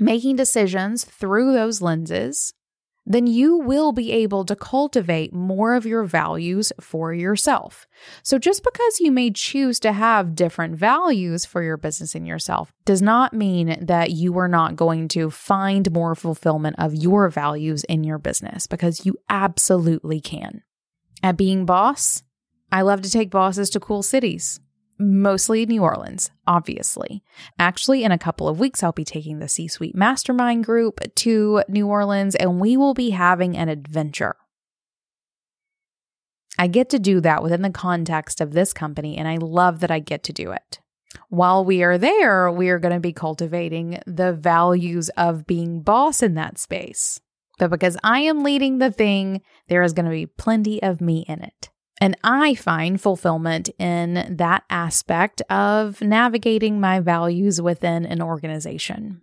making 0.00 0.34
decisions 0.34 1.04
through 1.04 1.52
those 1.52 1.80
lenses, 1.80 2.54
then 3.06 3.26
you 3.28 3.56
will 3.56 3.92
be 3.92 4.10
able 4.10 4.44
to 4.44 4.56
cultivate 4.56 5.32
more 5.32 5.74
of 5.74 5.86
your 5.86 6.04
values 6.04 6.72
for 6.80 7.14
yourself. 7.14 7.86
So, 8.22 8.38
just 8.38 8.64
because 8.64 9.00
you 9.00 9.12
may 9.12 9.30
choose 9.30 9.78
to 9.80 9.92
have 9.92 10.34
different 10.34 10.76
values 10.76 11.46
for 11.46 11.62
your 11.62 11.76
business 11.76 12.14
and 12.14 12.26
yourself 12.26 12.72
does 12.84 13.00
not 13.00 13.32
mean 13.32 13.78
that 13.80 14.10
you 14.10 14.36
are 14.38 14.48
not 14.48 14.76
going 14.76 15.08
to 15.08 15.30
find 15.30 15.90
more 15.92 16.14
fulfillment 16.14 16.76
of 16.78 16.94
your 16.94 17.28
values 17.28 17.84
in 17.84 18.02
your 18.02 18.18
business 18.18 18.66
because 18.66 19.06
you 19.06 19.16
absolutely 19.28 20.20
can. 20.20 20.62
At 21.22 21.36
Being 21.36 21.64
Boss, 21.64 22.24
I 22.72 22.82
love 22.82 23.00
to 23.02 23.10
take 23.10 23.30
bosses 23.30 23.70
to 23.70 23.80
cool 23.80 24.02
cities 24.02 24.60
mostly 24.98 25.66
New 25.66 25.82
Orleans, 25.82 26.30
obviously. 26.46 27.22
Actually, 27.58 28.04
in 28.04 28.12
a 28.12 28.18
couple 28.18 28.48
of 28.48 28.60
weeks, 28.60 28.82
I'll 28.82 28.92
be 28.92 29.04
taking 29.04 29.38
the 29.38 29.48
C 29.48 29.68
Suite 29.68 29.94
Mastermind 29.94 30.64
group 30.64 31.00
to 31.16 31.62
New 31.68 31.86
Orleans 31.86 32.34
and 32.34 32.60
we 32.60 32.76
will 32.76 32.94
be 32.94 33.10
having 33.10 33.56
an 33.56 33.68
adventure. 33.68 34.36
I 36.58 36.68
get 36.68 36.88
to 36.90 36.98
do 36.98 37.20
that 37.20 37.42
within 37.42 37.62
the 37.62 37.70
context 37.70 38.40
of 38.40 38.52
this 38.52 38.72
company, 38.72 39.18
and 39.18 39.28
I 39.28 39.36
love 39.36 39.80
that 39.80 39.90
I 39.90 39.98
get 39.98 40.22
to 40.24 40.32
do 40.32 40.52
it. 40.52 40.80
While 41.28 41.64
we 41.64 41.82
are 41.82 41.98
there, 41.98 42.50
we 42.50 42.70
are 42.70 42.78
going 42.78 42.94
to 42.94 43.00
be 43.00 43.12
cultivating 43.12 44.00
the 44.06 44.32
values 44.32 45.08
of 45.10 45.46
being 45.46 45.82
boss 45.82 46.22
in 46.22 46.34
that 46.34 46.58
space. 46.58 47.20
But 47.58 47.70
because 47.70 47.96
I 48.02 48.20
am 48.20 48.42
leading 48.42 48.78
the 48.78 48.90
thing, 48.90 49.42
there 49.68 49.82
is 49.82 49.92
going 49.92 50.04
to 50.06 50.10
be 50.10 50.26
plenty 50.26 50.82
of 50.82 51.00
me 51.00 51.24
in 51.28 51.42
it. 51.42 51.70
And 52.00 52.16
I 52.22 52.54
find 52.54 53.00
fulfillment 53.00 53.70
in 53.78 54.36
that 54.36 54.64
aspect 54.68 55.40
of 55.50 56.02
navigating 56.02 56.78
my 56.78 57.00
values 57.00 57.60
within 57.60 58.04
an 58.04 58.20
organization. 58.20 59.22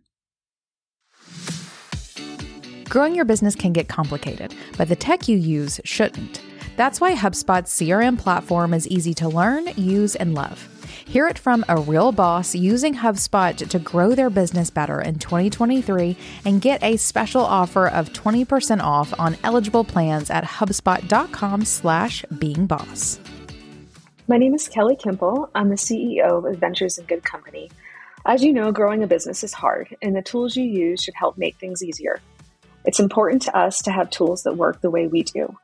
Growing 2.90 3.16
your 3.16 3.26
business 3.26 3.56
can 3.56 3.74
get 3.74 3.88
complicated, 3.88 4.54
but 4.78 4.88
the 4.88 4.96
tech 4.96 5.28
you 5.28 5.38
use 5.38 5.80
shouldn't. 5.84 6.42
That's 6.76 7.00
why 7.00 7.14
HubSpot's 7.16 7.72
CRM 7.72 8.18
platform 8.18 8.74
is 8.74 8.88
easy 8.88 9.14
to 9.16 9.30
learn, 9.30 9.68
use, 9.76 10.16
and 10.16 10.34
love. 10.34 10.68
Hear 11.06 11.28
it 11.28 11.38
from 11.38 11.66
a 11.68 11.80
real 11.80 12.12
boss 12.12 12.56
using 12.56 12.96
HubSpot 12.96 13.56
to 13.70 13.80
grow 13.80 14.16
their 14.16 14.30
business 14.30 14.70
better 14.70 15.02
in 15.02 15.20
2023 15.20 16.18
and 16.46 16.62
get 16.62 16.84
a 16.84 16.98
special 16.98 17.42
offer 17.42 17.88
of 17.88 18.14
20% 18.14 18.82
off 18.82 19.14
on 19.20 19.38
eligible 19.44 19.84
plans 19.84 20.30
at 20.30 20.44
hubspot.com 20.44 21.66
slash 21.66 22.24
beingboss. 22.34 23.20
My 24.28 24.38
name 24.38 24.54
is 24.54 24.70
Kelly 24.70 24.96
Kimple. 24.96 25.50
I'm 25.54 25.70
the 25.70 25.76
CEO 25.76 26.38
of 26.38 26.46
Adventures 26.46 26.98
in 26.98 27.06
Good 27.06 27.24
Company. 27.24 27.70
As 28.26 28.42
you 28.42 28.54
know, 28.54 28.72
growing 28.72 29.04
a 29.04 29.08
business 29.08 29.44
is 29.44 29.52
hard, 29.52 29.98
and 30.02 30.16
the 30.16 30.22
tools 30.22 30.56
you 30.56 30.64
use 30.64 31.04
should 31.04 31.14
help 31.14 31.38
make 31.38 31.58
things 31.58 31.84
easier. 31.84 32.22
It's 32.86 33.02
important 33.02 33.42
to 33.44 33.58
us 33.58 33.80
to 33.80 33.92
have 33.92 34.10
tools 34.10 34.44
that 34.44 34.56
work 34.56 34.80
the 34.80 34.90
way 34.90 35.08
we 35.08 35.24
do. 35.24 35.58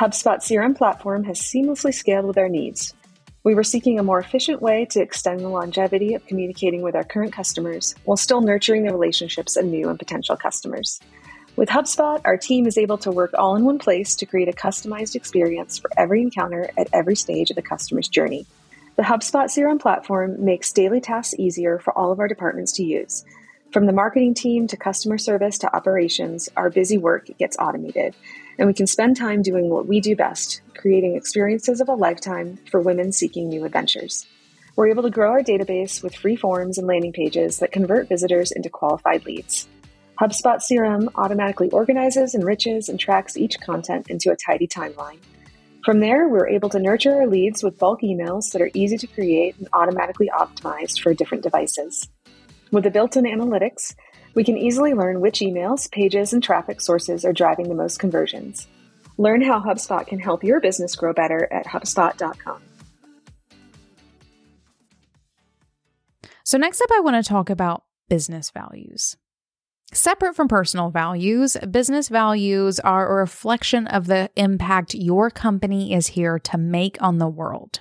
HubSpot 0.00 0.38
CRM 0.38 0.76
platform 0.76 1.24
has 1.24 1.40
seamlessly 1.40 1.92
scaled 1.92 2.24
with 2.24 2.38
our 2.38 2.48
needs. 2.48 2.94
We 3.44 3.54
were 3.54 3.64
seeking 3.64 3.98
a 3.98 4.02
more 4.02 4.18
efficient 4.18 4.60
way 4.60 4.84
to 4.90 5.00
extend 5.00 5.40
the 5.40 5.48
longevity 5.48 6.14
of 6.14 6.26
communicating 6.26 6.82
with 6.82 6.96
our 6.96 7.04
current 7.04 7.32
customers 7.32 7.94
while 8.04 8.16
still 8.16 8.40
nurturing 8.40 8.84
the 8.84 8.92
relationships 8.92 9.56
of 9.56 9.64
new 9.64 9.88
and 9.88 9.98
potential 9.98 10.36
customers. 10.36 11.00
With 11.54 11.68
HubSpot, 11.68 12.20
our 12.24 12.36
team 12.36 12.66
is 12.66 12.78
able 12.78 12.98
to 12.98 13.10
work 13.10 13.30
all 13.34 13.56
in 13.56 13.64
one 13.64 13.78
place 13.78 14.16
to 14.16 14.26
create 14.26 14.48
a 14.48 14.52
customized 14.52 15.14
experience 15.14 15.78
for 15.78 15.90
every 15.96 16.22
encounter 16.22 16.70
at 16.76 16.88
every 16.92 17.16
stage 17.16 17.50
of 17.50 17.56
the 17.56 17.62
customer's 17.62 18.08
journey. 18.08 18.46
The 18.96 19.04
HubSpot 19.04 19.44
CRM 19.44 19.80
platform 19.80 20.44
makes 20.44 20.72
daily 20.72 21.00
tasks 21.00 21.34
easier 21.38 21.78
for 21.78 21.96
all 21.96 22.10
of 22.10 22.18
our 22.18 22.28
departments 22.28 22.72
to 22.72 22.84
use. 22.84 23.24
From 23.72 23.86
the 23.86 23.92
marketing 23.92 24.34
team 24.34 24.66
to 24.68 24.76
customer 24.76 25.18
service 25.18 25.58
to 25.58 25.74
operations, 25.74 26.48
our 26.56 26.70
busy 26.70 26.96
work 26.96 27.28
gets 27.38 27.56
automated, 27.58 28.16
and 28.58 28.66
we 28.66 28.74
can 28.74 28.86
spend 28.86 29.16
time 29.16 29.42
doing 29.42 29.70
what 29.70 29.86
we 29.86 30.00
do 30.00 30.16
best 30.16 30.62
creating 30.76 31.16
experiences 31.16 31.80
of 31.80 31.88
a 31.88 31.94
lifetime 31.94 32.58
for 32.70 32.80
women 32.80 33.12
seeking 33.12 33.48
new 33.48 33.64
adventures. 33.64 34.26
We're 34.76 34.88
able 34.88 35.02
to 35.02 35.10
grow 35.10 35.32
our 35.32 35.42
database 35.42 36.02
with 36.02 36.14
free 36.14 36.36
forms 36.36 36.78
and 36.78 36.86
landing 36.86 37.12
pages 37.12 37.58
that 37.58 37.72
convert 37.72 38.08
visitors 38.08 38.52
into 38.52 38.70
qualified 38.70 39.26
leads. 39.26 39.66
HubSpot 40.20 40.60
CRM 40.60 41.08
automatically 41.16 41.70
organizes, 41.70 42.34
enriches, 42.34 42.88
and 42.88 42.98
tracks 42.98 43.36
each 43.36 43.58
content 43.60 44.08
into 44.08 44.30
a 44.30 44.36
tidy 44.36 44.68
timeline. 44.68 45.18
From 45.84 46.00
there, 46.00 46.28
we're 46.28 46.48
able 46.48 46.68
to 46.70 46.78
nurture 46.78 47.14
our 47.14 47.26
leads 47.26 47.62
with 47.62 47.78
bulk 47.78 48.02
emails 48.02 48.52
that 48.52 48.62
are 48.62 48.70
easy 48.74 48.98
to 48.98 49.06
create 49.06 49.56
and 49.58 49.68
automatically 49.72 50.30
optimized 50.32 51.00
for 51.00 51.14
different 51.14 51.44
devices. 51.44 52.08
With 52.70 52.84
the 52.84 52.90
built 52.90 53.16
in 53.16 53.24
analytics, 53.24 53.94
we 54.38 54.44
can 54.44 54.56
easily 54.56 54.94
learn 54.94 55.20
which 55.20 55.40
emails, 55.40 55.90
pages, 55.90 56.32
and 56.32 56.40
traffic 56.40 56.80
sources 56.80 57.24
are 57.24 57.32
driving 57.32 57.68
the 57.68 57.74
most 57.74 57.98
conversions. 57.98 58.68
Learn 59.16 59.42
how 59.42 59.60
HubSpot 59.60 60.06
can 60.06 60.20
help 60.20 60.44
your 60.44 60.60
business 60.60 60.94
grow 60.94 61.12
better 61.12 61.52
at 61.52 61.66
HubSpot.com. 61.66 62.62
So, 66.44 66.56
next 66.56 66.80
up, 66.80 66.90
I 66.94 67.00
want 67.00 67.16
to 67.16 67.28
talk 67.28 67.50
about 67.50 67.82
business 68.08 68.50
values. 68.50 69.16
Separate 69.92 70.36
from 70.36 70.46
personal 70.46 70.90
values, 70.90 71.56
business 71.68 72.08
values 72.08 72.78
are 72.78 73.10
a 73.10 73.20
reflection 73.20 73.88
of 73.88 74.06
the 74.06 74.30
impact 74.36 74.94
your 74.94 75.30
company 75.30 75.92
is 75.92 76.06
here 76.06 76.38
to 76.38 76.56
make 76.56 76.96
on 77.00 77.18
the 77.18 77.26
world. 77.26 77.80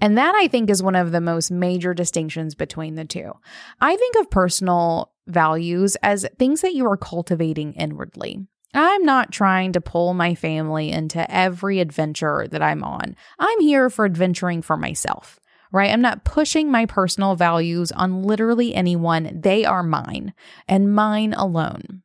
And 0.00 0.18
that 0.18 0.34
I 0.34 0.48
think 0.48 0.70
is 0.70 0.82
one 0.82 0.96
of 0.96 1.12
the 1.12 1.20
most 1.20 1.50
major 1.50 1.94
distinctions 1.94 2.54
between 2.54 2.94
the 2.94 3.04
two. 3.04 3.32
I 3.80 3.96
think 3.96 4.16
of 4.16 4.30
personal 4.30 5.12
values 5.26 5.96
as 6.02 6.26
things 6.38 6.60
that 6.60 6.74
you 6.74 6.86
are 6.86 6.96
cultivating 6.96 7.72
inwardly. 7.74 8.46
I'm 8.74 9.04
not 9.04 9.32
trying 9.32 9.72
to 9.72 9.80
pull 9.80 10.12
my 10.12 10.34
family 10.34 10.90
into 10.90 11.30
every 11.34 11.80
adventure 11.80 12.46
that 12.50 12.62
I'm 12.62 12.84
on. 12.84 13.16
I'm 13.38 13.60
here 13.60 13.88
for 13.88 14.04
adventuring 14.04 14.62
for 14.62 14.76
myself 14.76 15.40
right? 15.72 15.90
I'm 15.90 16.00
not 16.00 16.24
pushing 16.24 16.70
my 16.70 16.86
personal 16.86 17.34
values 17.34 17.92
on 17.92 18.22
literally 18.22 18.74
anyone. 18.74 19.40
They 19.42 19.64
are 19.64 19.82
mine 19.82 20.32
and 20.68 20.94
mine 20.94 21.34
alone. 21.34 22.02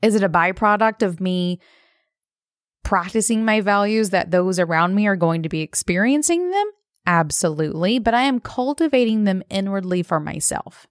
Is 0.00 0.14
it 0.14 0.24
a 0.24 0.28
byproduct 0.28 1.02
of 1.02 1.20
me 1.20 1.60
practicing 2.82 3.44
my 3.44 3.60
values 3.60 4.10
that 4.10 4.30
those 4.30 4.58
around 4.58 4.94
me 4.94 5.06
are 5.06 5.16
going 5.16 5.44
to 5.44 5.48
be 5.48 5.60
experiencing 5.60 6.50
them? 6.50 6.70
Absolutely. 7.06 7.98
But 7.98 8.14
I 8.14 8.22
am 8.22 8.40
cultivating 8.40 9.24
them 9.24 9.42
inwardly 9.50 10.02
for 10.02 10.20
myself. 10.20 10.86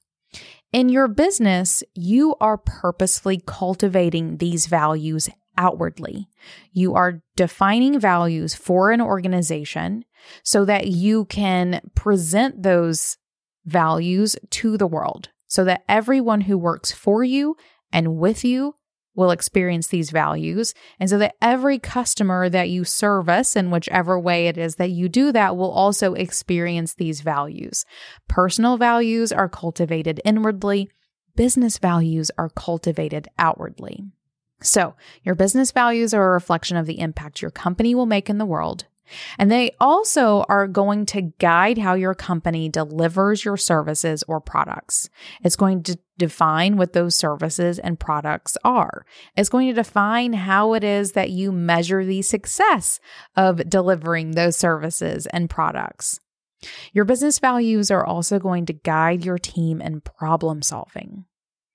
In 0.71 0.89
your 0.89 1.07
business, 1.07 1.83
you 1.93 2.35
are 2.39 2.57
purposefully 2.57 3.41
cultivating 3.45 4.37
these 4.37 4.67
values 4.67 5.29
outwardly. 5.57 6.29
You 6.71 6.95
are 6.95 7.21
defining 7.35 7.99
values 7.99 8.55
for 8.55 8.91
an 8.91 9.01
organization 9.01 10.05
so 10.43 10.63
that 10.65 10.87
you 10.87 11.25
can 11.25 11.81
present 11.95 12.63
those 12.63 13.17
values 13.65 14.35
to 14.49 14.77
the 14.77 14.87
world 14.87 15.29
so 15.47 15.65
that 15.65 15.83
everyone 15.89 16.41
who 16.41 16.57
works 16.57 16.91
for 16.91 17.23
you 17.23 17.55
and 17.91 18.17
with 18.17 18.45
you 18.45 18.75
will 19.15 19.31
experience 19.31 19.87
these 19.87 20.09
values. 20.09 20.73
And 20.99 21.09
so 21.09 21.17
that 21.17 21.35
every 21.41 21.79
customer 21.79 22.49
that 22.49 22.69
you 22.69 22.83
service 22.83 23.55
in 23.55 23.71
whichever 23.71 24.19
way 24.19 24.47
it 24.47 24.57
is 24.57 24.75
that 24.75 24.91
you 24.91 25.09
do 25.09 25.31
that 25.31 25.57
will 25.57 25.71
also 25.71 26.13
experience 26.13 26.93
these 26.93 27.21
values. 27.21 27.85
Personal 28.27 28.77
values 28.77 29.31
are 29.31 29.49
cultivated 29.49 30.21
inwardly, 30.23 30.89
business 31.35 31.77
values 31.77 32.31
are 32.37 32.49
cultivated 32.49 33.27
outwardly. 33.37 34.05
So, 34.63 34.95
your 35.23 35.35
business 35.35 35.71
values 35.71 36.13
are 36.13 36.29
a 36.29 36.33
reflection 36.33 36.77
of 36.77 36.85
the 36.85 36.99
impact 36.99 37.41
your 37.41 37.51
company 37.51 37.95
will 37.95 38.05
make 38.05 38.29
in 38.29 38.37
the 38.37 38.45
world. 38.45 38.85
And 39.37 39.51
they 39.51 39.75
also 39.79 40.45
are 40.49 40.67
going 40.67 41.05
to 41.07 41.21
guide 41.21 41.77
how 41.77 41.93
your 41.93 42.13
company 42.13 42.69
delivers 42.69 43.43
your 43.43 43.57
services 43.57 44.23
or 44.27 44.39
products. 44.39 45.09
It's 45.43 45.55
going 45.55 45.83
to 45.83 45.97
define 46.17 46.77
what 46.77 46.93
those 46.93 47.15
services 47.15 47.79
and 47.79 47.99
products 47.99 48.57
are. 48.63 49.05
It's 49.35 49.49
going 49.49 49.67
to 49.67 49.73
define 49.73 50.33
how 50.33 50.73
it 50.73 50.83
is 50.83 51.13
that 51.13 51.31
you 51.31 51.51
measure 51.51 52.05
the 52.05 52.21
success 52.21 52.99
of 53.35 53.67
delivering 53.69 54.31
those 54.31 54.55
services 54.55 55.25
and 55.27 55.49
products. 55.49 56.19
Your 56.93 57.05
business 57.05 57.39
values 57.39 57.89
are 57.89 58.05
also 58.05 58.37
going 58.37 58.67
to 58.67 58.73
guide 58.73 59.25
your 59.25 59.39
team 59.39 59.81
in 59.81 60.01
problem 60.01 60.61
solving. 60.61 61.25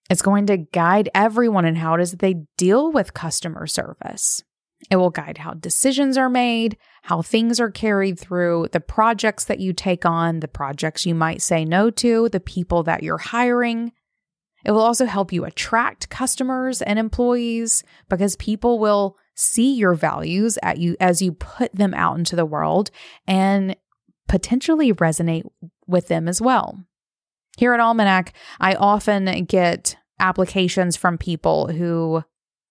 It's 0.08 0.22
going 0.22 0.46
to 0.46 0.56
guide 0.56 1.08
everyone 1.14 1.64
in 1.64 1.74
how 1.74 1.94
it 1.94 2.00
is 2.00 2.12
that 2.12 2.20
they 2.20 2.44
deal 2.56 2.92
with 2.92 3.14
customer 3.14 3.66
service. 3.66 4.44
It 4.90 4.96
will 4.96 5.10
guide 5.10 5.38
how 5.38 5.54
decisions 5.54 6.18
are 6.18 6.28
made, 6.28 6.76
how 7.02 7.22
things 7.22 7.58
are 7.60 7.70
carried 7.70 8.18
through, 8.18 8.68
the 8.72 8.80
projects 8.80 9.44
that 9.44 9.58
you 9.58 9.72
take 9.72 10.04
on, 10.04 10.40
the 10.40 10.48
projects 10.48 11.06
you 11.06 11.14
might 11.14 11.42
say 11.42 11.64
no 11.64 11.90
to, 11.90 12.28
the 12.28 12.40
people 12.40 12.82
that 12.84 13.02
you're 13.02 13.18
hiring. 13.18 13.92
It 14.64 14.72
will 14.72 14.82
also 14.82 15.06
help 15.06 15.32
you 15.32 15.44
attract 15.44 16.10
customers 16.10 16.82
and 16.82 16.98
employees 16.98 17.84
because 18.08 18.36
people 18.36 18.78
will 18.78 19.16
see 19.34 19.74
your 19.74 19.94
values 19.94 20.58
at 20.62 20.78
you 20.78 20.96
as 20.98 21.22
you 21.22 21.32
put 21.32 21.74
them 21.74 21.94
out 21.94 22.18
into 22.18 22.36
the 22.36 22.46
world 22.46 22.90
and 23.26 23.76
potentially 24.28 24.92
resonate 24.92 25.44
with 25.86 26.08
them 26.08 26.26
as 26.26 26.40
well. 26.40 26.84
Here 27.56 27.72
at 27.72 27.80
Almanac, 27.80 28.34
I 28.60 28.74
often 28.74 29.44
get 29.44 29.96
applications 30.18 30.96
from 30.96 31.16
people 31.16 31.68
who 31.68 32.24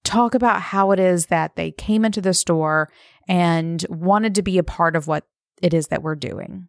talk 0.06 0.36
about 0.36 0.62
how 0.62 0.92
it 0.92 1.00
is 1.00 1.26
that 1.26 1.56
they 1.56 1.72
came 1.72 2.06
into 2.06 2.22
the 2.22 2.34
store 2.34 2.90
and 3.28 3.86
wanted 3.90 4.36
to 4.36 4.42
be 4.42 4.58
a 4.58 4.64
part 4.64 4.96
of 4.96 5.08
what 5.08 5.26
it 5.62 5.74
is 5.74 5.88
that 5.88 6.04
we're 6.04 6.16
doing. 6.16 6.68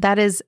That 0.00 0.18
is 0.18 0.42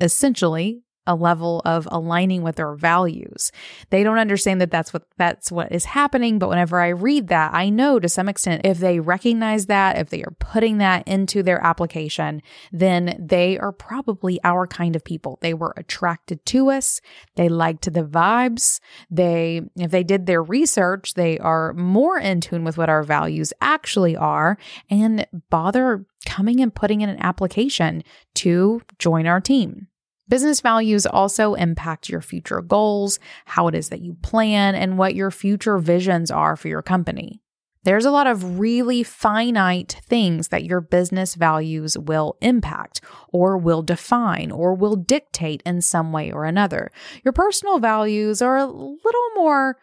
essentially 0.00 0.82
a 1.06 1.14
level 1.14 1.62
of 1.64 1.88
aligning 1.90 2.42
with 2.42 2.56
their 2.56 2.74
values. 2.74 3.50
They 3.90 4.02
don't 4.02 4.18
understand 4.18 4.60
that 4.60 4.70
that's 4.70 4.92
what 4.92 5.04
that's 5.16 5.50
what 5.50 5.72
is 5.72 5.84
happening, 5.86 6.38
but 6.38 6.48
whenever 6.48 6.80
I 6.80 6.88
read 6.88 7.28
that, 7.28 7.52
I 7.54 7.70
know 7.70 7.98
to 7.98 8.08
some 8.08 8.28
extent 8.28 8.62
if 8.64 8.78
they 8.78 9.00
recognize 9.00 9.66
that, 9.66 9.98
if 9.98 10.10
they 10.10 10.22
are 10.22 10.34
putting 10.38 10.78
that 10.78 11.06
into 11.08 11.42
their 11.42 11.62
application, 11.64 12.42
then 12.70 13.16
they 13.18 13.58
are 13.58 13.72
probably 13.72 14.38
our 14.44 14.66
kind 14.66 14.94
of 14.94 15.04
people. 15.04 15.38
They 15.40 15.54
were 15.54 15.74
attracted 15.76 16.44
to 16.46 16.70
us, 16.70 17.00
they 17.34 17.48
liked 17.48 17.92
the 17.92 18.04
vibes. 18.04 18.80
They 19.10 19.62
if 19.76 19.90
they 19.90 20.04
did 20.04 20.26
their 20.26 20.42
research, 20.42 21.14
they 21.14 21.38
are 21.38 21.72
more 21.72 22.18
in 22.18 22.40
tune 22.40 22.64
with 22.64 22.78
what 22.78 22.88
our 22.88 23.02
values 23.02 23.52
actually 23.60 24.16
are 24.16 24.56
and 24.88 25.26
bother 25.50 26.06
coming 26.24 26.60
and 26.60 26.74
putting 26.74 27.00
in 27.00 27.08
an 27.08 27.20
application 27.20 28.04
to 28.34 28.82
join 28.98 29.26
our 29.26 29.40
team. 29.40 29.88
Business 30.32 30.62
values 30.62 31.04
also 31.04 31.52
impact 31.52 32.08
your 32.08 32.22
future 32.22 32.62
goals, 32.62 33.18
how 33.44 33.68
it 33.68 33.74
is 33.74 33.90
that 33.90 34.00
you 34.00 34.14
plan, 34.22 34.74
and 34.74 34.96
what 34.96 35.14
your 35.14 35.30
future 35.30 35.76
visions 35.76 36.30
are 36.30 36.56
for 36.56 36.68
your 36.68 36.80
company. 36.80 37.42
There's 37.82 38.06
a 38.06 38.10
lot 38.10 38.26
of 38.26 38.58
really 38.58 39.02
finite 39.02 40.00
things 40.06 40.48
that 40.48 40.64
your 40.64 40.80
business 40.80 41.34
values 41.34 41.98
will 41.98 42.38
impact 42.40 43.02
or 43.28 43.58
will 43.58 43.82
define 43.82 44.50
or 44.50 44.72
will 44.72 44.96
dictate 44.96 45.62
in 45.66 45.82
some 45.82 46.12
way 46.12 46.32
or 46.32 46.46
another. 46.46 46.90
Your 47.22 47.32
personal 47.32 47.78
values 47.78 48.40
are 48.40 48.56
a 48.56 48.64
little 48.64 49.28
more 49.34 49.76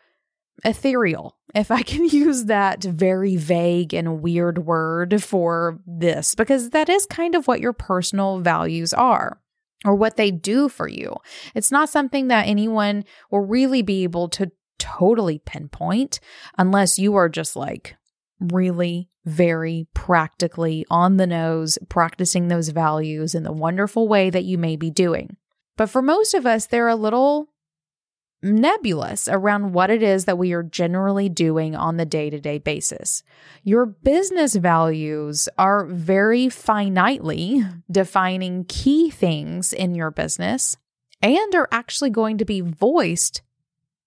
ethereal, 0.65 1.37
if 1.53 1.69
I 1.69 1.83
can 1.83 2.05
use 2.09 2.45
that 2.45 2.83
very 2.83 3.35
vague 3.35 3.93
and 3.93 4.23
weird 4.23 4.65
word 4.65 5.23
for 5.23 5.79
this, 5.85 6.33
because 6.33 6.71
that 6.71 6.89
is 6.89 7.05
kind 7.05 7.35
of 7.35 7.47
what 7.47 7.61
your 7.61 7.73
personal 7.73 8.39
values 8.39 8.93
are 8.93 9.39
or 9.85 9.95
what 9.95 10.17
they 10.17 10.31
do 10.31 10.69
for 10.69 10.87
you. 10.87 11.15
It's 11.55 11.71
not 11.71 11.89
something 11.89 12.27
that 12.27 12.47
anyone 12.47 13.05
will 13.31 13.41
really 13.41 13.81
be 13.81 14.03
able 14.03 14.27
to 14.29 14.51
totally 14.77 15.39
pinpoint 15.39 16.19
unless 16.57 16.99
you 16.99 17.15
are 17.15 17.29
just 17.29 17.55
like 17.55 17.95
really 18.39 19.09
very 19.25 19.87
practically 19.93 20.85
on 20.89 21.17
the 21.17 21.27
nose 21.27 21.77
practicing 21.89 22.47
those 22.47 22.69
values 22.69 23.35
in 23.35 23.43
the 23.43 23.51
wonderful 23.51 24.07
way 24.07 24.29
that 24.29 24.45
you 24.45 24.57
may 24.57 24.75
be 24.75 24.89
doing. 24.89 25.35
But 25.77 25.89
for 25.89 26.01
most 26.01 26.33
of 26.33 26.45
us, 26.45 26.65
they're 26.65 26.87
a 26.87 26.95
little 26.95 27.49
nebulous 28.41 29.27
around 29.27 29.73
what 29.73 29.89
it 29.89 30.01
is 30.01 30.25
that 30.25 30.37
we 30.37 30.53
are 30.53 30.63
generally 30.63 31.29
doing 31.29 31.75
on 31.75 31.97
the 31.97 32.05
day 32.05 32.29
to 32.29 32.39
day 32.39 32.57
basis. 32.57 33.23
Your 33.63 33.85
business 33.85 34.55
values 34.55 35.49
are 35.57 35.85
very 35.85 36.47
finitely 36.47 37.83
defining 37.91 38.65
key 38.65 39.09
things 39.09 39.73
in 39.73 39.95
your 39.95 40.11
business 40.11 40.77
and 41.21 41.55
are 41.55 41.67
actually 41.71 42.09
going 42.09 42.37
to 42.37 42.45
be 42.45 42.61
voiced 42.61 43.41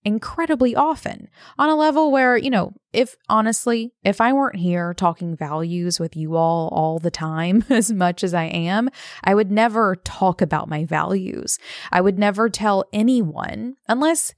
incredibly 0.05 0.75
often 0.75 1.29
on 1.59 1.69
a 1.69 1.77
level 1.77 2.11
where, 2.11 2.37
you 2.37 2.51
know, 2.51 2.73
if 2.93 3.17
honestly, 3.29 3.93
if 4.05 4.21
I 4.21 4.33
weren't 4.33 4.57
here 4.57 4.95
talking 4.95 5.37
values 5.37 6.01
with 6.01 6.17
you 6.17 6.37
all 6.37 6.69
all 6.73 6.99
the 6.99 7.11
time 7.11 7.65
as 7.71 7.93
much 7.93 8.25
as 8.25 8.35
I 8.35 8.45
am, 8.45 8.91
I 9.25 9.35
would 9.35 9.51
never 9.51 9.97
talk 9.97 10.43
about 10.43 10.69
my 10.69 10.85
values. 10.85 11.59
I 11.91 12.01
would 12.01 12.19
never 12.19 12.49
tell 12.49 12.85
anyone 12.93 13.77
unless 13.89 14.35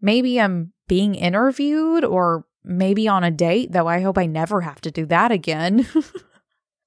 maybe 0.00 0.40
I'm 0.40 0.72
being 0.86 1.14
interviewed 1.14 2.04
or 2.04 2.46
maybe 2.64 3.08
on 3.08 3.24
a 3.24 3.30
date, 3.30 3.72
though 3.72 3.88
I 3.88 4.00
hope 4.00 4.18
I 4.18 4.26
never 4.26 4.60
have 4.60 4.80
to 4.82 4.90
do 4.90 5.06
that 5.06 5.32
again. 5.32 5.86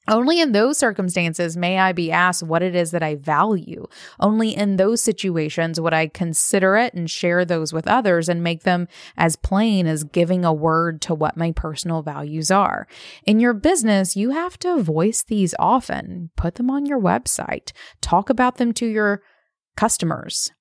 Only 0.07 0.41
in 0.41 0.51
those 0.51 0.79
circumstances 0.79 1.55
may 1.55 1.77
I 1.77 1.91
be 1.91 2.11
asked 2.11 2.41
what 2.41 2.63
it 2.63 2.75
is 2.75 2.89
that 2.91 3.03
I 3.03 3.15
value. 3.15 3.85
Only 4.19 4.55
in 4.55 4.77
those 4.77 4.99
situations 4.99 5.79
would 5.79 5.93
I 5.93 6.07
consider 6.07 6.75
it 6.75 6.95
and 6.95 7.09
share 7.09 7.45
those 7.45 7.71
with 7.71 7.87
others 7.87 8.27
and 8.27 8.43
make 8.43 8.63
them 8.63 8.87
as 9.15 9.35
plain 9.35 9.85
as 9.85 10.03
giving 10.03 10.43
a 10.43 10.51
word 10.51 11.01
to 11.03 11.13
what 11.13 11.37
my 11.37 11.51
personal 11.51 12.01
values 12.01 12.49
are. 12.49 12.87
In 13.25 13.39
your 13.39 13.53
business, 13.53 14.15
you 14.15 14.31
have 14.31 14.57
to 14.59 14.81
voice 14.81 15.23
these 15.23 15.53
often, 15.59 16.31
put 16.35 16.55
them 16.55 16.71
on 16.71 16.87
your 16.87 16.99
website, 16.99 17.71
talk 18.01 18.29
about 18.29 18.57
them 18.57 18.73
to 18.73 18.87
your 18.87 19.21
customers. 19.77 20.51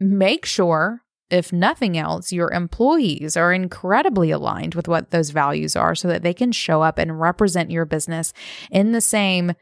Make 0.00 0.46
sure 0.46 1.02
if 1.30 1.52
nothing 1.52 1.98
else, 1.98 2.32
your 2.32 2.50
employees 2.52 3.36
are 3.36 3.52
incredibly 3.52 4.30
aligned 4.30 4.74
with 4.74 4.88
what 4.88 5.10
those 5.10 5.30
values 5.30 5.76
are 5.76 5.94
so 5.94 6.08
that 6.08 6.22
they 6.22 6.34
can 6.34 6.52
show 6.52 6.82
up 6.82 6.98
and 6.98 7.20
represent 7.20 7.70
your 7.70 7.84
business 7.84 8.32
in 8.70 8.92
the 8.92 9.00
same 9.00 9.52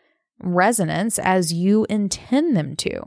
resonance 0.40 1.18
as 1.18 1.52
you 1.52 1.86
intend 1.88 2.56
them 2.56 2.76
to. 2.76 3.02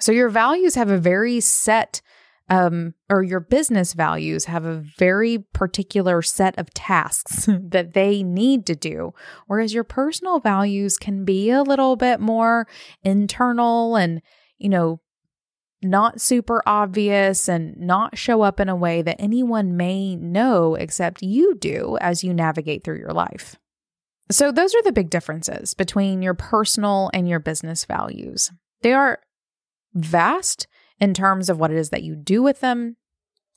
So 0.00 0.12
your 0.12 0.28
values 0.28 0.74
have 0.74 0.90
a 0.90 0.98
very 0.98 1.40
set 1.40 2.00
um, 2.48 2.94
or 3.10 3.22
your 3.22 3.40
business 3.40 3.92
values 3.92 4.44
have 4.44 4.64
a 4.64 4.84
very 4.98 5.38
particular 5.52 6.22
set 6.22 6.56
of 6.58 6.72
tasks 6.74 7.48
that 7.60 7.94
they 7.94 8.22
need 8.22 8.66
to 8.66 8.76
do. 8.76 9.12
Whereas 9.46 9.74
your 9.74 9.84
personal 9.84 10.38
values 10.38 10.96
can 10.96 11.24
be 11.24 11.50
a 11.50 11.62
little 11.62 11.96
bit 11.96 12.20
more 12.20 12.68
internal 13.02 13.96
and, 13.96 14.22
you 14.58 14.68
know, 14.68 15.00
not 15.82 16.20
super 16.20 16.62
obvious 16.66 17.48
and 17.48 17.76
not 17.76 18.16
show 18.16 18.42
up 18.42 18.60
in 18.60 18.68
a 18.68 18.76
way 18.76 19.02
that 19.02 19.20
anyone 19.20 19.76
may 19.76 20.16
know 20.16 20.74
except 20.74 21.22
you 21.22 21.54
do 21.54 21.98
as 22.00 22.24
you 22.24 22.32
navigate 22.32 22.82
through 22.82 22.98
your 22.98 23.12
life. 23.12 23.56
So, 24.30 24.50
those 24.50 24.74
are 24.74 24.82
the 24.82 24.92
big 24.92 25.10
differences 25.10 25.74
between 25.74 26.22
your 26.22 26.34
personal 26.34 27.10
and 27.14 27.28
your 27.28 27.38
business 27.38 27.84
values. 27.84 28.50
They 28.82 28.92
are 28.92 29.20
vast 29.94 30.66
in 30.98 31.14
terms 31.14 31.48
of 31.48 31.58
what 31.58 31.70
it 31.70 31.76
is 31.76 31.90
that 31.90 32.02
you 32.02 32.16
do 32.16 32.42
with 32.42 32.60
them, 32.60 32.96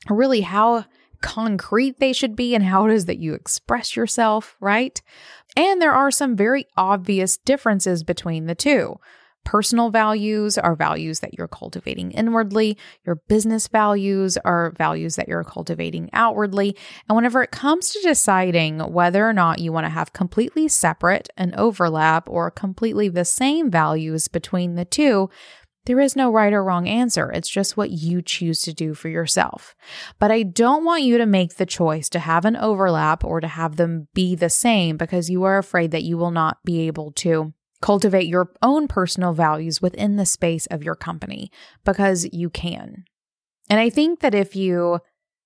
really 0.10 0.42
how 0.42 0.86
concrete 1.22 2.00
they 2.00 2.14
should 2.14 2.36
be, 2.36 2.54
and 2.54 2.64
how 2.64 2.86
it 2.86 2.94
is 2.94 3.06
that 3.06 3.18
you 3.18 3.34
express 3.34 3.96
yourself, 3.96 4.56
right? 4.60 5.02
And 5.56 5.82
there 5.82 5.92
are 5.92 6.12
some 6.12 6.36
very 6.36 6.66
obvious 6.78 7.38
differences 7.38 8.04
between 8.04 8.46
the 8.46 8.56
two. 8.56 8.98
Personal 9.46 9.90
values 9.90 10.58
are 10.58 10.76
values 10.76 11.22
that 11.22 11.34
you're 11.36 11.48
cultivating 11.48 12.12
inwardly. 12.12 12.78
Your 13.06 13.16
business 13.28 13.68
values 13.68 14.38
are 14.38 14.74
values 14.78 15.16
that 15.16 15.28
you're 15.28 15.44
cultivating 15.44 16.10
outwardly. 16.14 16.76
And 17.08 17.16
whenever 17.16 17.42
it 17.42 17.52
comes 17.52 17.90
to 17.90 18.02
deciding 18.02 18.80
whether 18.80 19.28
or 19.28 19.34
not 19.34 19.60
you 19.60 19.72
want 19.72 19.86
to 19.86 19.90
have 19.90 20.14
completely 20.14 20.68
separate 20.68 21.30
and 21.36 21.56
overlap 21.56 22.30
or 22.30 22.52
completely 22.52 23.10
the 23.10 23.26
same 23.26 23.72
values 23.72 24.28
between 24.28 24.76
the 24.76 24.86
two, 24.86 25.30
there 25.86 26.00
is 26.00 26.16
no 26.16 26.32
right 26.32 26.54
or 26.54 26.64
wrong 26.64 26.88
answer. 26.88 27.32
It's 27.32 27.50
just 27.50 27.76
what 27.76 27.90
you 27.90 28.22
choose 28.22 28.62
to 28.62 28.74
do 28.74 28.94
for 28.94 29.10
yourself. 29.10 29.76
But 30.20 30.30
I 30.30 30.44
don't 30.44 30.86
want 30.86 31.02
you 31.02 31.18
to 31.18 31.26
make 31.26 31.56
the 31.56 31.66
choice 31.66 32.10
to 32.10 32.20
have 32.20 32.46
an 32.46 32.56
overlap 32.56 33.24
or 33.24 33.42
to 33.42 33.48
have 33.48 33.78
them 33.78 34.08
be 34.14 34.36
the 34.36 34.52
same 34.52 34.98
because 34.98 35.32
you 35.32 35.46
are 35.46 35.58
afraid 35.58 35.90
that 35.90 36.04
you 36.04 36.16
will 36.16 36.30
not 36.30 36.60
be 36.64 36.82
able 36.82 37.12
to 37.14 37.54
Cultivate 37.82 38.28
your 38.28 38.52
own 38.62 38.88
personal 38.88 39.34
values 39.34 39.82
within 39.82 40.16
the 40.16 40.26
space 40.26 40.66
of 40.68 40.84
your 40.84 40.96
company 40.96 41.52
because 41.86 42.28
you 42.34 42.50
can. 42.50 43.06
And 43.70 43.80
I 43.80 43.90
think 43.90 44.20
that 44.20 44.36
if 44.36 44.56
you 44.56 45.00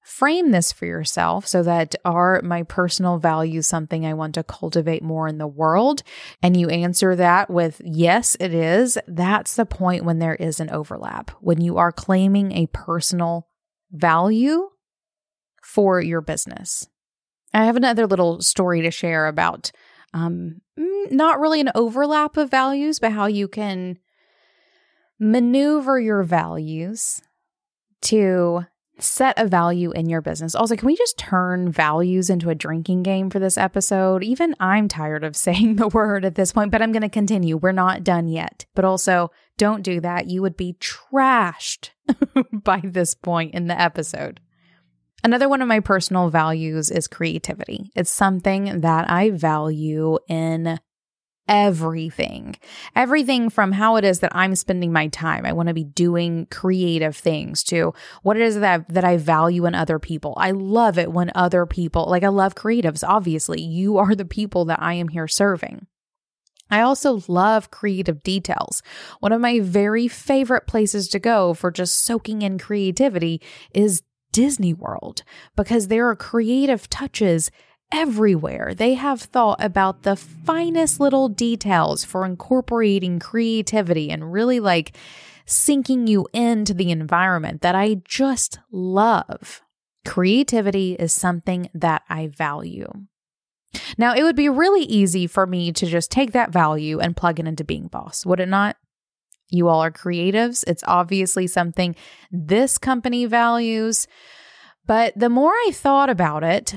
frame 0.04 0.52
this 0.52 0.72
for 0.72 0.86
yourself 0.86 1.48
so 1.48 1.64
that 1.64 1.96
are 2.04 2.42
my 2.44 2.64
personal 2.64 3.18
values 3.18 3.66
something 3.66 4.06
I 4.06 4.14
want 4.14 4.36
to 4.36 4.44
cultivate 4.44 5.02
more 5.02 5.28
in 5.28 5.38
the 5.38 5.48
world? 5.48 6.04
And 6.42 6.58
you 6.58 6.70
answer 6.70 7.16
that 7.16 7.50
with 7.50 7.82
yes, 7.84 8.36
it 8.40 8.54
is. 8.54 8.98
That's 9.08 9.56
the 9.56 9.66
point 9.66 10.04
when 10.04 10.20
there 10.20 10.36
is 10.36 10.60
an 10.60 10.70
overlap, 10.70 11.32
when 11.40 11.62
you 11.62 11.78
are 11.78 11.92
claiming 11.92 12.52
a 12.52 12.68
personal 12.68 13.48
value 13.92 14.70
for 15.64 16.02
your 16.02 16.22
business. 16.22 16.88
I 17.54 17.66
have 17.66 17.78
another 17.78 18.06
little 18.06 18.42
story 18.42 18.82
to 18.82 18.92
share 18.92 19.28
about 19.28 19.72
um, 20.14 20.62
not 21.12 21.40
really 21.40 21.62
an 21.62 21.72
overlap 21.76 22.38
of 22.38 22.52
values, 22.52 23.00
but 23.00 23.12
how 23.12 23.26
you 23.26 23.48
can 23.48 23.98
maneuver 25.20 26.00
your 26.00 26.24
values 26.24 27.22
to 28.02 28.66
set 29.00 29.40
a 29.40 29.48
value 29.48 29.92
in 29.92 30.10
your 30.10 30.22
business. 30.22 30.56
Also, 30.56 30.76
can 30.76 30.86
we 30.86 30.96
just 30.96 31.18
turn 31.18 31.72
values 31.72 32.30
into 32.30 32.50
a 32.50 32.56
drinking 32.56 33.04
game 33.04 33.30
for 33.30 33.40
this 33.40 33.58
episode? 33.58 34.24
Even 34.24 34.56
I'm 34.60 34.88
tired 34.88 35.24
of 35.24 35.36
saying 35.36 35.76
the 35.76 35.88
word 35.88 36.26
at 36.26 36.36
this 36.36 36.52
point, 36.52 36.72
but 36.72 36.82
I'm 36.82 36.92
going 36.92 37.02
to 37.02 37.10
continue. 37.10 37.58
We're 37.58 37.72
not 37.72 38.04
done 38.04 38.28
yet. 38.28 38.66
But 38.76 38.86
also, 38.86 39.32
don't 39.58 39.84
do 39.84 40.00
that. 40.02 40.30
You 40.30 40.42
would 40.42 40.58
be 40.58 40.76
trashed 40.80 41.90
by 42.52 42.82
this 42.84 43.16
point 43.16 43.54
in 43.54 43.68
the 43.68 43.80
episode. 43.80 44.40
Another 45.24 45.48
one 45.48 45.62
of 45.62 45.70
my 45.70 45.80
personal 45.80 46.30
values 46.30 46.92
is 46.92 47.08
creativity. 47.08 47.90
It's 47.96 48.12
something 48.12 48.82
that 48.82 49.10
I 49.10 49.30
value 49.30 50.18
in 50.28 50.80
everything. 51.48 52.56
Everything 52.96 53.50
from 53.50 53.74
how 53.74 53.96
it 53.98 54.06
is 54.06 54.20
that 54.20 54.36
I'm 54.36 54.56
spending 54.56 54.94
my 54.94 55.08
time. 55.08 55.46
I 55.46 55.54
want 55.54 55.68
to 55.68 55.74
be 55.74 55.84
doing 55.84 56.48
creative 56.50 57.16
things 57.16 57.64
to 57.66 57.94
what 58.22 58.38
it 58.38 58.44
is 58.44 58.60
that 58.60 58.88
that 58.90 59.04
I 59.04 59.18
value 59.18 59.66
in 59.66 59.76
other 59.76 60.00
people. 60.00 60.34
I 60.38 60.52
love 60.52 60.98
it 60.98 61.12
when 61.12 61.32
other 61.36 61.66
people, 61.66 62.06
like 62.10 62.24
I 62.24 62.30
love 62.30 62.56
creatives, 62.56 63.08
obviously. 63.08 63.62
You 63.62 63.98
are 63.98 64.16
the 64.16 64.26
people 64.26 64.66
that 64.66 64.82
I 64.82 64.94
am 64.94 65.10
here 65.10 65.28
serving. 65.28 65.88
I 66.70 66.82
also 66.82 67.22
love 67.28 67.72
creative 67.72 68.24
details. 68.24 68.82
One 69.20 69.32
of 69.32 69.42
my 69.42 69.60
very 69.60 70.08
favorite 70.08 70.66
places 70.66 71.08
to 71.10 71.20
go 71.20 71.54
for 71.54 71.70
just 71.70 72.04
soaking 72.04 72.42
in 72.42 72.58
creativity 72.58 73.42
is 73.74 74.02
Disney 74.32 74.74
World 74.74 75.24
because 75.56 75.88
there 75.88 76.10
are 76.10 76.16
creative 76.16 76.90
touches 76.90 77.52
everywhere. 77.94 78.74
They 78.74 78.96
have 78.96 79.22
thought 79.22 79.64
about 79.64 80.02
the 80.02 80.18
finest 80.18 81.00
little 81.00 81.30
details 81.30 82.04
for 82.04 82.26
incorporating 82.26 83.20
creativity 83.20 84.10
and 84.10 84.34
really 84.34 84.60
like 84.60 84.98
sinking 85.46 86.08
you 86.08 86.28
into 86.34 86.74
the 86.74 86.90
environment 86.90 87.62
that 87.62 87.76
I 87.76 88.02
just 88.04 88.60
love. 88.72 89.62
Creativity 90.06 90.94
is 90.94 91.14
something 91.14 91.70
that 91.74 92.02
I 92.10 92.28
value. 92.28 92.92
Now, 93.98 94.14
it 94.14 94.24
would 94.24 94.36
be 94.36 94.50
really 94.50 94.84
easy 94.84 95.28
for 95.28 95.46
me 95.46 95.72
to 95.74 95.86
just 95.86 96.12
take 96.12 96.32
that 96.32 96.52
value 96.52 97.00
and 97.00 97.16
plug 97.16 97.40
it 97.40 97.48
into 97.48 97.64
being 97.64 97.88
boss, 97.88 98.26
would 98.26 98.40
it 98.40 98.50
not? 98.50 98.76
You 99.50 99.68
all 99.68 99.84
are 99.84 99.92
creatives. 99.92 100.64
It's 100.66 100.84
obviously 100.88 101.46
something 101.46 101.96
this 102.32 102.78
company 102.78 103.26
values. 103.26 104.08
But 104.86 105.14
the 105.16 105.30
more 105.30 105.52
I 105.52 105.72
thought 105.74 106.10
about 106.10 106.44
it, 106.44 106.76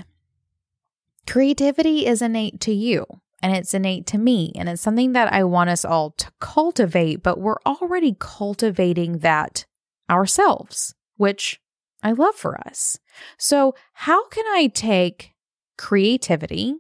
creativity 1.27 2.07
is 2.07 2.23
innate 2.23 2.61
to 2.61 2.73
you 2.73 3.07
and 3.43 3.55
it's 3.55 3.75
innate 3.75 4.07
to 4.07 4.19
me. 4.19 4.53
And 4.57 4.69
it's 4.69 4.83
something 4.83 5.13
that 5.13 5.33
I 5.33 5.45
want 5.45 5.71
us 5.71 5.85
all 5.85 6.11
to 6.13 6.31
cultivate, 6.41 7.23
but 7.23 7.39
we're 7.39 7.61
already 7.67 8.17
cultivating 8.19 9.19
that 9.19 9.67
ourselves, 10.09 10.95
which 11.17 11.61
I 12.03 12.13
love 12.13 12.35
for 12.35 12.61
us. 12.67 12.99
So, 13.39 13.75
how 13.95 14.29
can 14.29 14.45
I 14.47 14.69
take 14.69 15.33
creativity 15.77 16.77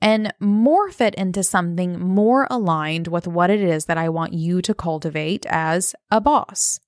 and 0.00 0.32
morph 0.40 1.00
it 1.00 1.14
into 1.14 1.42
something 1.42 1.98
more 1.98 2.46
aligned 2.50 3.08
with 3.08 3.26
what 3.26 3.50
it 3.50 3.60
is 3.60 3.86
that 3.86 3.98
I 3.98 4.08
want 4.08 4.32
you 4.32 4.62
to 4.62 4.74
cultivate 4.74 5.46
as 5.46 5.94
a 6.10 6.20
boss. 6.20 6.78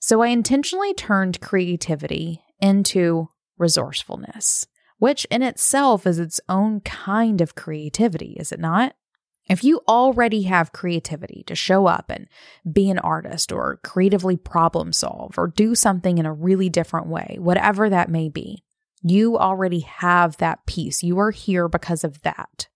So 0.00 0.22
I 0.22 0.28
intentionally 0.28 0.94
turned 0.94 1.40
creativity 1.40 2.42
into 2.60 3.28
resourcefulness, 3.58 4.66
which 4.98 5.26
in 5.30 5.42
itself 5.42 6.06
is 6.06 6.18
its 6.18 6.40
own 6.48 6.80
kind 6.80 7.40
of 7.40 7.54
creativity, 7.54 8.36
is 8.38 8.52
it 8.52 8.60
not? 8.60 8.94
If 9.48 9.62
you 9.62 9.80
already 9.86 10.42
have 10.42 10.72
creativity 10.72 11.44
to 11.46 11.54
show 11.54 11.86
up 11.86 12.10
and 12.10 12.26
be 12.70 12.90
an 12.90 12.98
artist 12.98 13.52
or 13.52 13.78
creatively 13.84 14.36
problem 14.36 14.92
solve 14.92 15.38
or 15.38 15.46
do 15.46 15.74
something 15.74 16.18
in 16.18 16.26
a 16.26 16.32
really 16.32 16.68
different 16.68 17.06
way, 17.06 17.36
whatever 17.38 17.88
that 17.88 18.10
may 18.10 18.28
be, 18.28 18.64
you 19.02 19.38
already 19.38 19.80
have 19.80 20.38
that 20.38 20.66
piece. 20.66 21.02
You 21.02 21.18
are 21.20 21.30
here 21.30 21.68
because 21.68 22.02
of 22.02 22.22
that. 22.22 22.66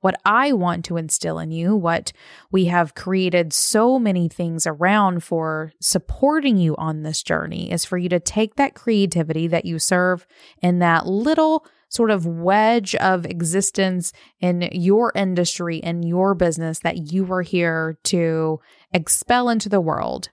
What 0.00 0.20
I 0.24 0.52
want 0.52 0.84
to 0.86 0.96
instill 0.96 1.38
in 1.38 1.50
you, 1.50 1.74
what 1.76 2.12
we 2.50 2.66
have 2.66 2.94
created 2.94 3.52
so 3.52 3.98
many 3.98 4.28
things 4.28 4.66
around 4.66 5.22
for 5.24 5.72
supporting 5.80 6.56
you 6.56 6.76
on 6.76 7.02
this 7.02 7.22
journey, 7.22 7.70
is 7.70 7.84
for 7.84 7.98
you 7.98 8.08
to 8.10 8.20
take 8.20 8.56
that 8.56 8.74
creativity 8.74 9.46
that 9.48 9.64
you 9.64 9.78
serve 9.78 10.26
in 10.60 10.78
that 10.80 11.06
little 11.06 11.66
sort 11.88 12.10
of 12.10 12.26
wedge 12.26 12.94
of 12.96 13.26
existence 13.26 14.12
in 14.40 14.68
your 14.72 15.12
industry 15.14 15.82
and 15.82 16.06
your 16.08 16.34
business 16.34 16.78
that 16.78 17.12
you 17.12 17.22
were 17.22 17.42
here 17.42 17.98
to 18.02 18.60
expel 18.92 19.50
into 19.50 19.68
the 19.68 19.80
world 19.80 20.30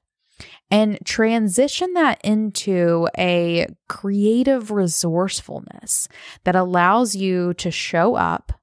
and 0.71 0.99
transition 1.03 1.93
that 1.93 2.21
into 2.23 3.07
a 3.17 3.67
creative 3.87 4.71
resourcefulness 4.71 6.07
that 6.43 6.55
allows 6.55 7.15
you 7.15 7.53
to 7.55 7.71
show 7.71 8.15
up, 8.15 8.53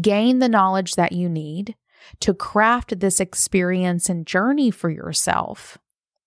gain 0.00 0.38
the 0.38 0.48
knowledge 0.48 0.94
that 0.94 1.12
you 1.12 1.28
need 1.28 1.74
to 2.20 2.34
craft 2.34 3.00
this 3.00 3.20
experience 3.20 4.08
and 4.08 4.26
journey 4.26 4.70
for 4.70 4.90
yourself. 4.90 5.78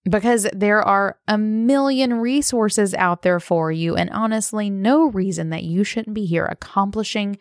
Because 0.03 0.47
there 0.51 0.81
are 0.81 1.19
a 1.27 1.37
million 1.37 2.15
resources 2.15 2.95
out 2.95 3.21
there 3.21 3.39
for 3.39 3.71
you, 3.71 3.95
and 3.95 4.09
honestly, 4.09 4.69
no 4.69 5.05
reason 5.05 5.49
that 5.51 5.63
you 5.63 5.83
shouldn't 5.83 6.15
be 6.15 6.25
here 6.25 6.45
accomplishing 6.45 7.37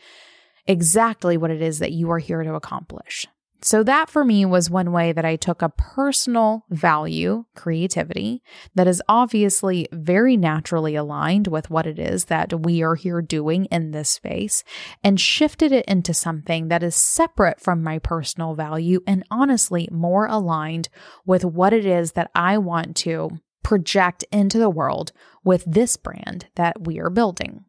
exactly 0.66 1.38
what 1.38 1.50
it 1.50 1.62
is 1.62 1.78
that 1.78 1.92
you 1.92 2.10
are 2.10 2.18
here 2.18 2.42
to 2.42 2.54
accomplish. 2.54 3.26
So, 3.62 3.82
that 3.82 4.08
for 4.08 4.24
me 4.24 4.46
was 4.46 4.70
one 4.70 4.90
way 4.90 5.12
that 5.12 5.24
I 5.26 5.36
took 5.36 5.60
a 5.60 5.68
personal 5.68 6.64
value, 6.70 7.44
creativity, 7.54 8.42
that 8.74 8.86
is 8.86 9.02
obviously 9.06 9.86
very 9.92 10.36
naturally 10.36 10.94
aligned 10.94 11.46
with 11.46 11.68
what 11.68 11.86
it 11.86 11.98
is 11.98 12.26
that 12.26 12.62
we 12.62 12.82
are 12.82 12.94
here 12.94 13.20
doing 13.20 13.66
in 13.66 13.90
this 13.90 14.08
space, 14.08 14.64
and 15.04 15.20
shifted 15.20 15.72
it 15.72 15.84
into 15.84 16.14
something 16.14 16.68
that 16.68 16.82
is 16.82 16.96
separate 16.96 17.60
from 17.60 17.82
my 17.82 17.98
personal 17.98 18.54
value 18.54 19.00
and 19.06 19.24
honestly 19.30 19.88
more 19.92 20.26
aligned 20.26 20.88
with 21.26 21.44
what 21.44 21.74
it 21.74 21.84
is 21.84 22.12
that 22.12 22.30
I 22.34 22.56
want 22.56 22.96
to 22.98 23.40
project 23.62 24.24
into 24.32 24.58
the 24.58 24.70
world 24.70 25.12
with 25.44 25.64
this 25.66 25.98
brand 25.98 26.46
that 26.54 26.86
we 26.86 26.98
are 26.98 27.10
building. 27.10 27.64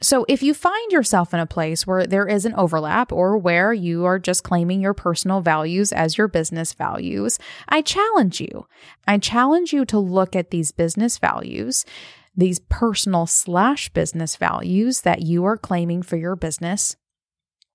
So, 0.00 0.26
if 0.28 0.42
you 0.42 0.54
find 0.54 0.92
yourself 0.92 1.32
in 1.32 1.40
a 1.40 1.46
place 1.46 1.86
where 1.86 2.06
there 2.06 2.26
is 2.26 2.44
an 2.44 2.54
overlap 2.54 3.12
or 3.12 3.38
where 3.38 3.72
you 3.72 4.04
are 4.04 4.18
just 4.18 4.42
claiming 4.42 4.80
your 4.80 4.92
personal 4.92 5.40
values 5.40 5.92
as 5.92 6.18
your 6.18 6.28
business 6.28 6.72
values, 6.72 7.38
I 7.68 7.80
challenge 7.80 8.40
you. 8.40 8.66
I 9.06 9.18
challenge 9.18 9.72
you 9.72 9.84
to 9.86 9.98
look 9.98 10.34
at 10.34 10.50
these 10.50 10.72
business 10.72 11.18
values, 11.18 11.84
these 12.36 12.58
personal 12.58 13.26
slash 13.26 13.88
business 13.90 14.36
values 14.36 15.02
that 15.02 15.22
you 15.22 15.44
are 15.44 15.56
claiming 15.56 16.02
for 16.02 16.16
your 16.16 16.34
business, 16.34 16.96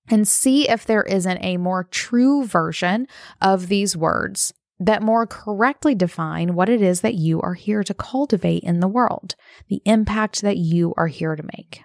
and 0.08 0.28
see 0.28 0.68
if 0.68 0.84
there 0.84 1.04
isn't 1.04 1.42
a 1.42 1.56
more 1.56 1.84
true 1.84 2.44
version 2.44 3.06
of 3.40 3.68
these 3.68 3.96
words 3.96 4.52
that 4.78 5.02
more 5.02 5.26
correctly 5.26 5.94
define 5.94 6.54
what 6.54 6.68
it 6.68 6.80
is 6.80 7.00
that 7.00 7.14
you 7.14 7.40
are 7.40 7.54
here 7.54 7.82
to 7.82 7.92
cultivate 7.92 8.62
in 8.62 8.80
the 8.80 8.88
world, 8.88 9.36
the 9.68 9.82
impact 9.84 10.42
that 10.42 10.56
you 10.58 10.94
are 10.96 11.08
here 11.08 11.34
to 11.34 11.42
make 11.42 11.82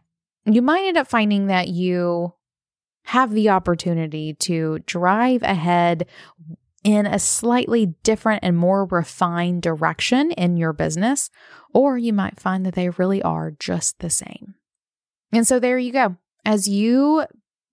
you 0.53 0.61
might 0.61 0.85
end 0.85 0.97
up 0.97 1.07
finding 1.07 1.47
that 1.47 1.69
you 1.69 2.33
have 3.05 3.31
the 3.31 3.49
opportunity 3.49 4.33
to 4.33 4.79
drive 4.85 5.41
ahead 5.43 6.07
in 6.83 7.07
a 7.07 7.17
slightly 7.17 7.95
different 8.03 8.43
and 8.43 8.55
more 8.55 8.85
refined 8.85 9.63
direction 9.63 10.31
in 10.31 10.57
your 10.57 10.73
business, 10.73 11.31
or 11.73 11.97
you 11.97 12.13
might 12.13 12.39
find 12.39 12.65
that 12.65 12.75
they 12.75 12.89
really 12.89 13.23
are 13.23 13.55
just 13.59 13.99
the 13.99 14.09
same. 14.09 14.55
And 15.31 15.47
so 15.47 15.59
there 15.59 15.79
you 15.79 15.91
go. 15.91 16.17
As 16.45 16.67
you 16.67 17.25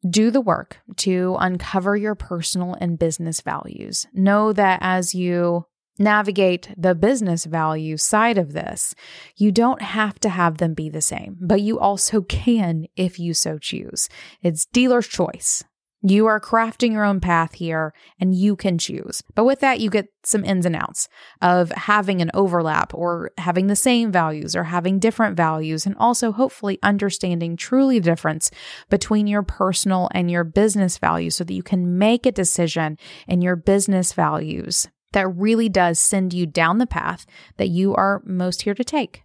do 0.08 0.30
the 0.30 0.40
work 0.40 0.78
to 0.96 1.36
uncover 1.38 1.96
your 1.96 2.14
personal 2.14 2.74
and 2.80 2.98
business 2.98 3.42
values, 3.42 4.06
know 4.14 4.52
that 4.54 4.78
as 4.82 5.14
you 5.14 5.66
navigate 5.98 6.72
the 6.76 6.94
business 6.94 7.44
value 7.44 7.96
side 7.96 8.38
of 8.38 8.52
this, 8.52 8.94
you 9.36 9.52
don't 9.52 9.82
have 9.82 10.18
to 10.20 10.28
have 10.28 10.58
them 10.58 10.74
be 10.74 10.88
the 10.88 11.00
same, 11.00 11.36
but 11.40 11.60
you 11.60 11.78
also 11.78 12.22
can 12.22 12.86
if 12.96 13.18
you 13.18 13.34
so 13.34 13.58
choose. 13.58 14.08
It's 14.42 14.66
dealer's 14.66 15.06
choice. 15.06 15.64
You 16.04 16.26
are 16.26 16.40
crafting 16.40 16.92
your 16.92 17.04
own 17.04 17.20
path 17.20 17.54
here 17.54 17.94
and 18.18 18.34
you 18.34 18.56
can 18.56 18.76
choose. 18.76 19.22
But 19.36 19.44
with 19.44 19.60
that, 19.60 19.78
you 19.78 19.88
get 19.88 20.08
some 20.24 20.44
ins 20.44 20.66
and 20.66 20.74
outs 20.74 21.08
of 21.40 21.70
having 21.70 22.20
an 22.20 22.32
overlap 22.34 22.92
or 22.92 23.30
having 23.38 23.68
the 23.68 23.76
same 23.76 24.10
values 24.10 24.56
or 24.56 24.64
having 24.64 24.98
different 24.98 25.36
values, 25.36 25.86
and 25.86 25.94
also 25.98 26.32
hopefully 26.32 26.80
understanding 26.82 27.56
truly 27.56 28.00
the 28.00 28.10
difference 28.10 28.50
between 28.90 29.28
your 29.28 29.44
personal 29.44 30.08
and 30.12 30.28
your 30.28 30.42
business 30.42 30.98
values 30.98 31.36
so 31.36 31.44
that 31.44 31.54
you 31.54 31.62
can 31.62 31.98
make 31.98 32.26
a 32.26 32.32
decision 32.32 32.98
in 33.28 33.40
your 33.40 33.54
business 33.54 34.12
values 34.12 34.88
that 35.12 35.28
really 35.28 35.68
does 35.68 35.98
send 35.98 36.32
you 36.32 36.46
down 36.46 36.78
the 36.78 36.86
path 36.86 37.26
that 37.56 37.68
you 37.68 37.94
are 37.94 38.22
most 38.24 38.62
here 38.62 38.74
to 38.74 38.84
take. 38.84 39.24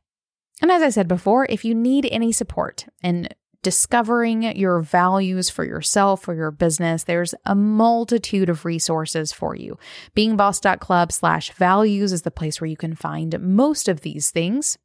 And 0.61 0.71
as 0.71 0.81
I 0.81 0.89
said 0.89 1.07
before, 1.07 1.45
if 1.49 1.63
you 1.63 1.75
need 1.75 2.07
any 2.11 2.31
support 2.31 2.85
in 3.03 3.29
discovering 3.63 4.43
your 4.43 4.79
values 4.79 5.49
for 5.49 5.65
yourself 5.65 6.27
or 6.27 6.33
your 6.33 6.51
business, 6.51 7.03
there's 7.03 7.35
a 7.45 7.55
multitude 7.55 8.49
of 8.49 8.65
resources 8.65 9.33
for 9.33 9.55
you. 9.55 9.77
Beingboss.club 10.15 11.11
slash 11.11 11.51
values 11.51 12.11
is 12.13 12.21
the 12.21 12.31
place 12.31 12.61
where 12.61 12.69
you 12.69 12.77
can 12.77 12.95
find 12.95 13.38
most 13.39 13.89
of 13.89 14.01
these 14.01 14.31
things. 14.31 14.77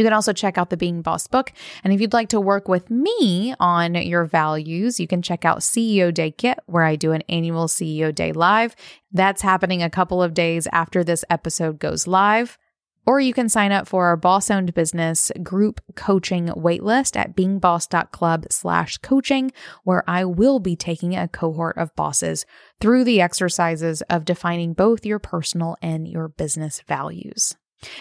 You 0.00 0.04
can 0.04 0.14
also 0.14 0.32
check 0.32 0.56
out 0.56 0.70
the 0.70 0.78
Being 0.78 1.02
Boss 1.02 1.26
book. 1.26 1.52
And 1.84 1.92
if 1.92 2.00
you'd 2.00 2.14
like 2.14 2.30
to 2.30 2.40
work 2.40 2.68
with 2.68 2.88
me 2.88 3.54
on 3.60 3.94
your 3.96 4.24
values, 4.24 4.98
you 4.98 5.06
can 5.06 5.20
check 5.20 5.44
out 5.44 5.58
CEO 5.58 6.12
Day 6.12 6.30
Kit, 6.30 6.58
where 6.64 6.84
I 6.84 6.96
do 6.96 7.12
an 7.12 7.22
annual 7.28 7.66
CEO 7.66 8.14
Day 8.14 8.32
live. 8.32 8.74
That's 9.12 9.42
happening 9.42 9.82
a 9.82 9.90
couple 9.90 10.22
of 10.22 10.32
days 10.32 10.66
after 10.72 11.04
this 11.04 11.22
episode 11.28 11.78
goes 11.78 12.06
live. 12.06 12.56
Or 13.04 13.20
you 13.20 13.34
can 13.34 13.50
sign 13.50 13.72
up 13.72 13.86
for 13.86 14.06
our 14.06 14.16
boss 14.16 14.50
owned 14.50 14.72
business 14.72 15.30
group 15.42 15.82
coaching 15.96 16.46
waitlist 16.46 17.14
at 17.14 17.36
beingboss.club 17.36 18.46
slash 18.50 18.96
coaching, 18.98 19.52
where 19.84 20.02
I 20.08 20.24
will 20.24 20.60
be 20.60 20.76
taking 20.76 21.14
a 21.14 21.28
cohort 21.28 21.76
of 21.76 21.94
bosses 21.94 22.46
through 22.80 23.04
the 23.04 23.20
exercises 23.20 24.00
of 24.08 24.24
defining 24.24 24.72
both 24.72 25.04
your 25.04 25.18
personal 25.18 25.76
and 25.82 26.08
your 26.08 26.28
business 26.28 26.80
values. 26.88 27.54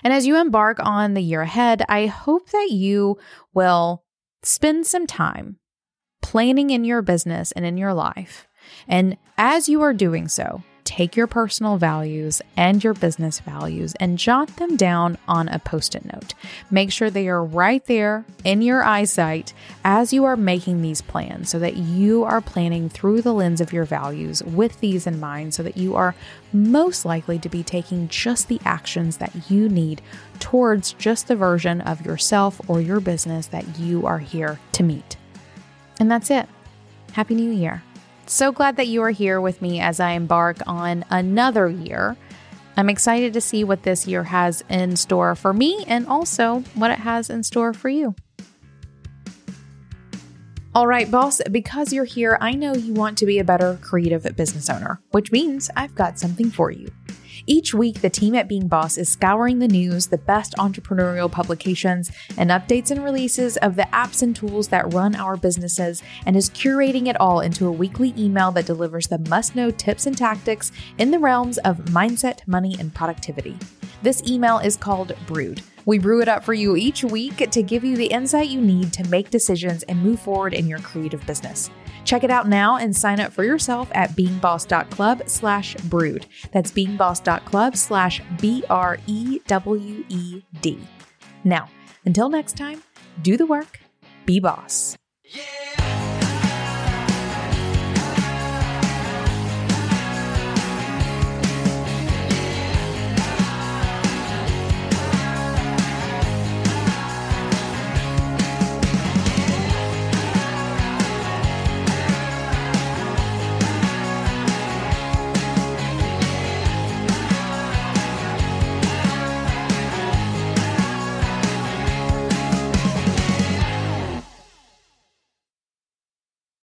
And 0.03 0.13
as 0.13 0.25
you 0.25 0.39
embark 0.39 0.79
on 0.79 1.13
the 1.13 1.21
year 1.21 1.41
ahead, 1.41 1.83
I 1.87 2.07
hope 2.07 2.49
that 2.51 2.69
you 2.71 3.17
will 3.53 4.03
spend 4.43 4.87
some 4.87 5.07
time 5.07 5.57
planning 6.21 6.69
in 6.69 6.83
your 6.83 7.01
business 7.01 7.51
and 7.51 7.65
in 7.65 7.77
your 7.77 7.93
life. 7.93 8.47
And 8.87 9.17
as 9.37 9.69
you 9.69 9.81
are 9.81 9.93
doing 9.93 10.27
so, 10.27 10.63
take 10.89 11.15
your 11.15 11.27
personal 11.27 11.77
values 11.77 12.41
and 12.57 12.83
your 12.83 12.95
business 12.95 13.39
values 13.41 13.93
and 13.99 14.17
jot 14.17 14.47
them 14.55 14.75
down 14.75 15.19
on 15.27 15.47
a 15.49 15.59
post 15.59 15.93
it 15.93 16.03
note. 16.03 16.33
Make 16.71 16.91
sure 16.91 17.11
they 17.11 17.27
are 17.27 17.43
right 17.43 17.85
there 17.85 18.25
in 18.43 18.63
your 18.63 18.83
eyesight 18.83 19.53
as 19.85 20.11
you 20.11 20.25
are 20.25 20.35
making 20.35 20.81
these 20.81 21.03
plans 21.03 21.49
so 21.49 21.59
that 21.59 21.77
you 21.77 22.23
are 22.23 22.41
planning 22.41 22.89
through 22.89 23.21
the 23.21 23.35
lens 23.35 23.61
of 23.61 23.71
your 23.71 23.85
values 23.85 24.41
with 24.43 24.79
these 24.79 25.05
in 25.05 25.19
mind 25.19 25.53
so 25.53 25.61
that 25.61 25.77
you 25.77 25.95
are 25.95 26.15
most 26.51 27.05
likely 27.05 27.37
to 27.37 27.49
be 27.49 27.61
taking 27.61 28.07
just 28.07 28.47
the 28.47 28.59
actions 28.65 29.17
that 29.17 29.51
you 29.51 29.69
need 29.69 30.01
towards 30.39 30.93
just 30.93 31.27
the 31.27 31.35
version 31.35 31.81
of 31.81 32.03
yourself 32.03 32.59
or 32.67 32.81
your 32.81 32.99
business 32.99 33.45
that 33.45 33.77
you 33.77 34.07
are 34.07 34.19
here 34.19 34.59
to 34.71 34.81
meet. 34.81 35.17
And 35.99 36.09
that's 36.09 36.31
it. 36.31 36.49
Happy 37.11 37.35
New 37.35 37.51
Year. 37.51 37.83
So 38.29 38.51
glad 38.51 38.75
that 38.75 38.87
you 38.87 39.01
are 39.01 39.09
here 39.09 39.41
with 39.41 39.59
me 39.59 39.79
as 39.79 39.99
I 39.99 40.11
embark 40.11 40.57
on 40.67 41.03
another 41.09 41.67
year. 41.67 42.15
I'm 42.77 42.87
excited 42.87 43.33
to 43.33 43.41
see 43.41 43.63
what 43.63 43.81
this 43.81 44.05
year 44.05 44.23
has 44.25 44.63
in 44.69 44.97
store 44.97 45.33
for 45.33 45.51
me 45.51 45.83
and 45.87 46.05
also 46.05 46.59
what 46.75 46.91
it 46.91 46.99
has 46.99 47.31
in 47.31 47.41
store 47.41 47.73
for 47.73 47.89
you. 47.89 48.13
All 50.75 50.85
right, 50.85 51.09
boss, 51.09 51.41
because 51.49 51.91
you're 51.91 52.05
here, 52.05 52.37
I 52.39 52.51
know 52.51 52.75
you 52.75 52.93
want 52.93 53.17
to 53.17 53.25
be 53.25 53.39
a 53.39 53.43
better 53.43 53.79
creative 53.81 54.21
business 54.35 54.69
owner, 54.69 55.01
which 55.09 55.31
means 55.31 55.71
I've 55.75 55.95
got 55.95 56.19
something 56.19 56.51
for 56.51 56.69
you. 56.69 56.91
Each 57.51 57.73
week, 57.73 58.01
the 58.01 58.11
team 58.11 58.35
at 58.35 58.47
Being 58.47 58.67
Boss 58.67 58.95
is 58.95 59.09
scouring 59.09 59.57
the 59.57 59.67
news, 59.67 60.05
the 60.05 60.19
best 60.19 60.53
entrepreneurial 60.59 61.31
publications, 61.31 62.11
and 62.37 62.51
updates 62.51 62.91
and 62.91 63.03
releases 63.03 63.57
of 63.57 63.75
the 63.75 63.87
apps 63.91 64.21
and 64.21 64.35
tools 64.35 64.67
that 64.67 64.93
run 64.93 65.15
our 65.15 65.35
businesses, 65.35 66.03
and 66.27 66.37
is 66.37 66.51
curating 66.51 67.07
it 67.07 67.19
all 67.19 67.39
into 67.39 67.65
a 67.65 67.71
weekly 67.71 68.13
email 68.15 68.51
that 68.51 68.67
delivers 68.67 69.07
the 69.07 69.17
must 69.17 69.55
know 69.55 69.71
tips 69.71 70.05
and 70.05 70.15
tactics 70.15 70.71
in 70.99 71.09
the 71.09 71.17
realms 71.17 71.57
of 71.57 71.77
mindset, 71.85 72.47
money, 72.47 72.75
and 72.79 72.93
productivity. 72.93 73.57
This 74.03 74.21
email 74.27 74.59
is 74.59 74.77
called 74.77 75.15
Brewed. 75.25 75.63
We 75.87 75.97
brew 75.97 76.21
it 76.21 76.27
up 76.27 76.43
for 76.43 76.53
you 76.53 76.75
each 76.75 77.03
week 77.03 77.37
to 77.49 77.63
give 77.63 77.83
you 77.83 77.97
the 77.97 78.05
insight 78.05 78.49
you 78.49 78.61
need 78.61 78.93
to 78.93 79.09
make 79.09 79.31
decisions 79.31 79.81
and 79.83 79.99
move 80.03 80.19
forward 80.19 80.53
in 80.53 80.67
your 80.67 80.77
creative 80.77 81.25
business. 81.25 81.71
Check 82.03 82.23
it 82.23 82.31
out 82.31 82.47
now 82.47 82.77
and 82.77 82.95
sign 82.95 83.19
up 83.19 83.31
for 83.31 83.43
yourself 83.43 83.89
at 83.93 84.11
beingboss.club 84.11 85.23
slash 85.27 85.75
brewed. 85.75 86.25
That's 86.51 86.71
beingboss.club 86.71 87.75
slash 87.75 88.21
B 88.39 88.63
R 88.69 88.97
E 89.07 89.39
W 89.47 90.05
E 90.09 90.41
D. 90.61 90.79
Now, 91.43 91.69
until 92.05 92.29
next 92.29 92.57
time, 92.57 92.83
do 93.21 93.37
the 93.37 93.45
work, 93.45 93.79
be 94.25 94.39
boss. 94.39 94.97